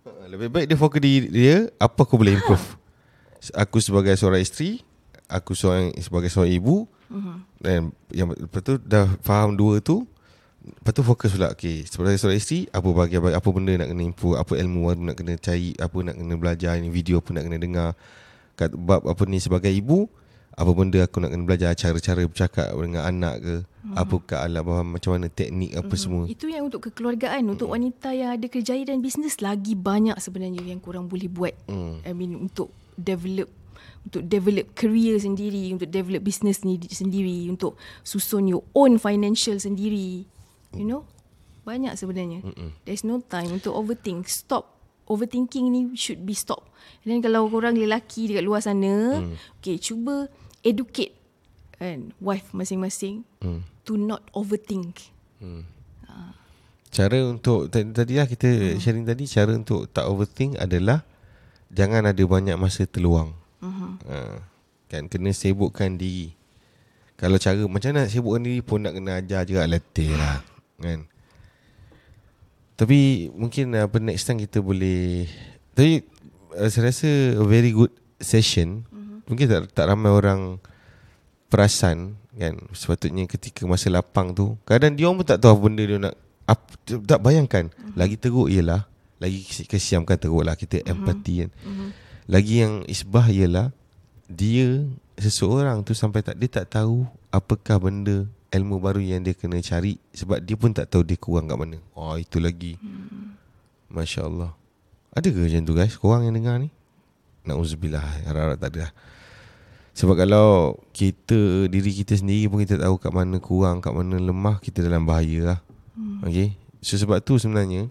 Ha, 0.00 0.10
lebih 0.32 0.48
baik 0.48 0.66
dia 0.66 0.76
fokus 0.80 1.00
di 1.00 1.28
dia 1.28 1.68
apa 1.78 2.02
aku 2.02 2.18
boleh 2.18 2.34
improve. 2.34 2.66
Ha. 3.40 3.64
Aku 3.64 3.80
sebagai 3.80 4.12
seorang 4.18 4.42
isteri, 4.42 4.84
aku 5.30 5.54
seorang 5.54 5.94
sebagai 6.02 6.28
seorang 6.28 6.52
ibu 6.52 6.84
mm-hmm. 7.08 7.36
dan 7.62 7.80
yang 8.10 8.28
lepas 8.34 8.60
tu 8.60 8.74
dah 8.82 9.06
faham 9.22 9.54
dua 9.54 9.78
tu 9.78 10.04
Lepas 10.60 10.92
tu 10.92 11.00
fokus 11.00 11.32
pula 11.32 11.48
Okay 11.56 11.88
Sebagai 11.88 12.20
seorang 12.20 12.36
isteri 12.36 12.68
Apa 12.68 12.88
bahagian 12.92 13.32
Apa 13.32 13.48
benda 13.48 13.80
nak 13.80 13.88
kena 13.88 14.02
improve 14.04 14.36
Apa 14.36 14.52
ilmu 14.60 14.92
baru 14.92 15.02
nak 15.08 15.16
kena 15.16 15.34
cari 15.40 15.72
Apa 15.80 15.96
nak 16.04 16.20
kena 16.20 16.34
belajar 16.36 16.76
Ini 16.76 16.88
video 16.92 17.24
apa 17.24 17.30
nak 17.32 17.44
kena 17.48 17.56
dengar 17.56 17.88
Kat 18.60 18.76
bab 18.76 19.08
apa 19.08 19.22
ni 19.24 19.40
Sebagai 19.40 19.72
ibu 19.72 20.04
Apa 20.52 20.70
benda 20.76 21.00
aku 21.00 21.24
nak 21.24 21.32
kena 21.32 21.44
belajar 21.48 21.72
Cara-cara 21.72 22.28
bercakap 22.28 22.68
Dengan 22.76 23.08
anak 23.08 23.34
ke 23.40 23.54
hmm. 23.64 23.96
Apakah 23.96 24.38
alat 24.44 24.60
bahan 24.60 24.86
Macam 24.92 25.10
mana 25.16 25.32
teknik 25.32 25.72
Apa 25.80 25.94
hmm. 25.96 26.02
semua 26.04 26.22
Itu 26.28 26.44
yang 26.52 26.68
untuk 26.68 26.92
kekeluargaan 26.92 27.40
Untuk 27.48 27.72
hmm. 27.72 27.76
wanita 27.80 28.12
yang 28.12 28.36
ada 28.36 28.46
kerjaya 28.52 28.84
dan 28.84 29.00
bisnes 29.00 29.40
Lagi 29.40 29.72
banyak 29.72 30.20
sebenarnya 30.20 30.60
Yang 30.60 30.84
kurang 30.84 31.08
boleh 31.08 31.32
buat 31.32 31.56
hmm. 31.72 32.04
I 32.04 32.12
mean 32.12 32.36
untuk 32.36 32.68
Develop 33.00 33.48
untuk 34.00 34.24
develop 34.28 34.72
career 34.76 35.16
sendiri 35.20 35.72
untuk 35.72 35.88
develop 35.88 36.24
business 36.24 36.64
ni 36.64 36.80
sendiri 36.88 37.48
untuk 37.52 37.76
susun 38.00 38.48
your 38.48 38.64
own 38.72 38.96
financial 38.96 39.56
sendiri 39.56 40.24
You 40.74 40.86
know 40.86 41.02
Banyak 41.66 41.94
sebenarnya 41.98 42.40
Mm-mm. 42.42 42.70
There's 42.86 43.02
no 43.02 43.20
time 43.20 43.50
Untuk 43.58 43.74
overthink 43.74 44.30
Stop 44.30 44.78
Overthinking 45.10 45.66
ni 45.70 45.80
Should 45.98 46.22
be 46.22 46.32
stop 46.32 46.70
Dan 47.02 47.20
kalau 47.20 47.50
korang 47.50 47.74
lelaki 47.74 48.30
Dekat 48.30 48.44
luar 48.46 48.62
sana 48.62 49.20
mm. 49.20 49.60
Okay 49.60 49.76
cuba 49.82 50.30
Educate 50.62 51.14
Kan 51.76 52.14
Wife 52.22 52.54
masing-masing 52.54 53.26
mm. 53.42 53.60
To 53.86 53.98
not 53.98 54.22
overthink 54.32 55.10
mm. 55.42 55.62
ha. 56.06 56.34
Cara 56.90 57.18
untuk 57.26 57.68
Tadi 57.70 58.14
lah 58.14 58.26
kita 58.30 58.76
mm. 58.76 58.78
sharing 58.78 59.04
tadi 59.04 59.24
Cara 59.26 59.52
untuk 59.52 59.90
tak 59.90 60.06
overthink 60.06 60.56
adalah 60.56 61.02
Jangan 61.70 62.10
ada 62.10 62.22
banyak 62.26 62.58
masa 62.58 62.86
terluang 62.86 63.34
mm-hmm. 63.62 63.92
ha. 64.10 64.42
Kan 64.90 65.06
kena 65.06 65.30
sibukkan 65.30 65.94
diri 65.94 66.34
kalau 67.20 67.36
cara 67.36 67.60
macam 67.68 67.92
nak 67.92 68.08
sibukkan 68.08 68.40
diri 68.48 68.64
pun 68.64 68.80
nak 68.80 68.96
kena 68.96 69.20
ajar 69.20 69.44
juga 69.44 69.68
letih 69.68 70.16
lah 70.16 70.40
kan 70.80 71.06
tapi 72.80 73.28
mungkin 73.36 73.76
apa 73.76 74.00
uh, 74.00 74.04
next 74.08 74.24
time 74.24 74.40
kita 74.40 74.64
boleh 74.64 75.28
tapi 75.76 76.00
uh, 76.56 76.68
saya 76.72 76.88
rasa 76.88 77.36
a 77.36 77.44
very 77.44 77.76
good 77.76 77.92
session 78.16 78.88
mm-hmm. 78.88 79.28
mungkin 79.28 79.46
tak 79.46 79.60
tak 79.76 79.86
ramai 79.92 80.08
orang 80.08 80.56
perasan 81.52 82.16
kan 82.32 82.56
sepatutnya 82.72 83.28
ketika 83.28 83.68
masa 83.68 83.92
lapang 83.92 84.32
tu 84.32 84.56
kadang 84.64 84.96
dia 84.96 85.12
pun 85.12 85.20
tak 85.20 85.44
tahu 85.44 85.52
apa 85.52 85.60
benda 85.60 85.82
dia 85.84 85.98
nak 86.00 86.14
ap, 86.48 86.60
tak 87.04 87.20
bayangkan 87.20 87.68
mm-hmm. 87.68 87.94
lagi 88.00 88.16
teruk 88.16 88.48
ialah 88.48 88.88
lagi 89.20 89.44
kesiam 89.68 90.08
kan 90.08 90.16
teruk 90.16 90.40
lah 90.40 90.56
kita 90.56 90.80
mm-hmm. 90.80 90.92
empati 90.96 91.34
kan 91.44 91.50
mm-hmm. 91.52 91.88
lagi 92.32 92.54
yang 92.64 92.74
isbah 92.88 93.28
ialah 93.28 93.68
dia 94.24 94.88
seseorang 95.20 95.84
tu 95.84 95.92
sampai 95.92 96.24
tak 96.24 96.40
dia 96.40 96.48
tak 96.48 96.80
tahu 96.80 97.04
apakah 97.28 97.76
benda 97.76 98.24
ilmu 98.50 98.82
baru 98.82 98.98
yang 98.98 99.22
dia 99.22 99.34
kena 99.34 99.62
cari 99.62 99.96
sebab 100.10 100.42
dia 100.42 100.58
pun 100.58 100.74
tak 100.74 100.90
tahu 100.90 101.06
dia 101.06 101.14
kurang 101.14 101.46
kat 101.46 101.58
mana. 101.58 101.78
Oh 101.94 102.18
itu 102.18 102.42
lagi. 102.42 102.74
Hmm. 102.82 103.38
Masya 103.90 104.26
Allah. 104.26 104.50
Ada 105.14 105.30
ke 105.30 105.38
macam 105.38 105.62
tu 105.66 105.74
guys? 105.74 105.94
Korang 105.98 106.22
yang 106.26 106.34
dengar 106.34 106.58
ni? 106.58 106.70
Na'udzubillah. 107.46 108.02
Harap-harap 108.26 108.58
tak 108.58 108.70
ada 108.74 108.80
lah. 108.90 108.92
Sebab 109.90 110.14
kalau 110.14 110.78
kita, 110.94 111.66
diri 111.66 111.90
kita 111.90 112.14
sendiri 112.14 112.46
pun 112.46 112.62
kita 112.62 112.78
tahu 112.78 112.94
kat 112.98 113.10
mana 113.10 113.42
kurang, 113.42 113.82
kat 113.82 113.90
mana 113.90 114.22
lemah, 114.22 114.62
kita 114.62 114.86
dalam 114.86 115.02
bahaya 115.02 115.54
lah. 115.54 115.58
Hmm. 115.98 116.22
Okay? 116.26 116.54
So 116.78 116.94
sebab 116.94 117.22
tu 117.22 117.38
sebenarnya, 117.38 117.90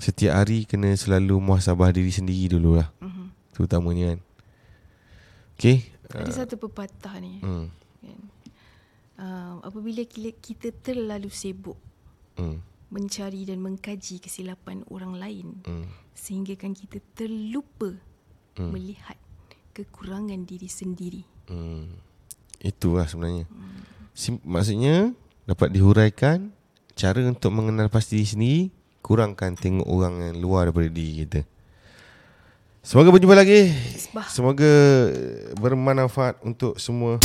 setiap 0.00 0.40
hari 0.40 0.64
kena 0.64 0.96
selalu 0.96 1.36
muhasabah 1.40 1.92
diri 1.92 2.12
sendiri 2.12 2.56
dulu 2.56 2.80
lah. 2.80 2.88
Hmm. 3.00 3.32
Terutamanya 3.52 4.16
kan. 4.16 4.20
Okay? 5.60 5.76
Ada 6.12 6.32
uh, 6.32 6.36
satu 6.44 6.56
pepatah 6.56 7.20
ni. 7.20 7.40
Hmm 7.44 7.68
uh, 9.20 9.60
apabila 9.64 10.04
kita 10.08 10.72
terlalu 10.84 11.28
sibuk 11.32 11.76
mm. 12.40 12.58
mencari 12.92 13.44
dan 13.44 13.58
mengkaji 13.60 14.22
kesilapan 14.22 14.86
orang 14.92 15.16
lain 15.16 15.48
mm. 15.64 15.86
sehingga 16.16 16.54
kan 16.56 16.72
kita 16.72 17.02
terlupa 17.16 17.92
mm. 18.56 18.70
melihat 18.70 19.18
kekurangan 19.76 20.48
diri 20.48 20.68
sendiri. 20.70 21.22
Mm. 21.52 22.00
Itulah 22.64 23.04
sebenarnya. 23.04 23.44
Mm. 23.48 23.80
Sim- 24.16 24.44
maksudnya 24.44 25.12
dapat 25.44 25.68
dihuraikan 25.76 26.50
cara 26.96 27.20
untuk 27.20 27.52
mengenal 27.52 27.92
pasti 27.92 28.16
diri 28.16 28.28
sendiri 28.28 28.62
kurangkan 29.04 29.54
tengok 29.54 29.86
orang 29.86 30.32
yang 30.32 30.36
luar 30.42 30.66
daripada 30.66 30.90
diri 30.90 31.12
kita. 31.22 31.40
Semoga 32.86 33.10
berjumpa 33.10 33.34
lagi. 33.34 33.70
Semoga 34.30 34.74
bermanfaat 35.58 36.38
untuk 36.46 36.78
semua. 36.78 37.18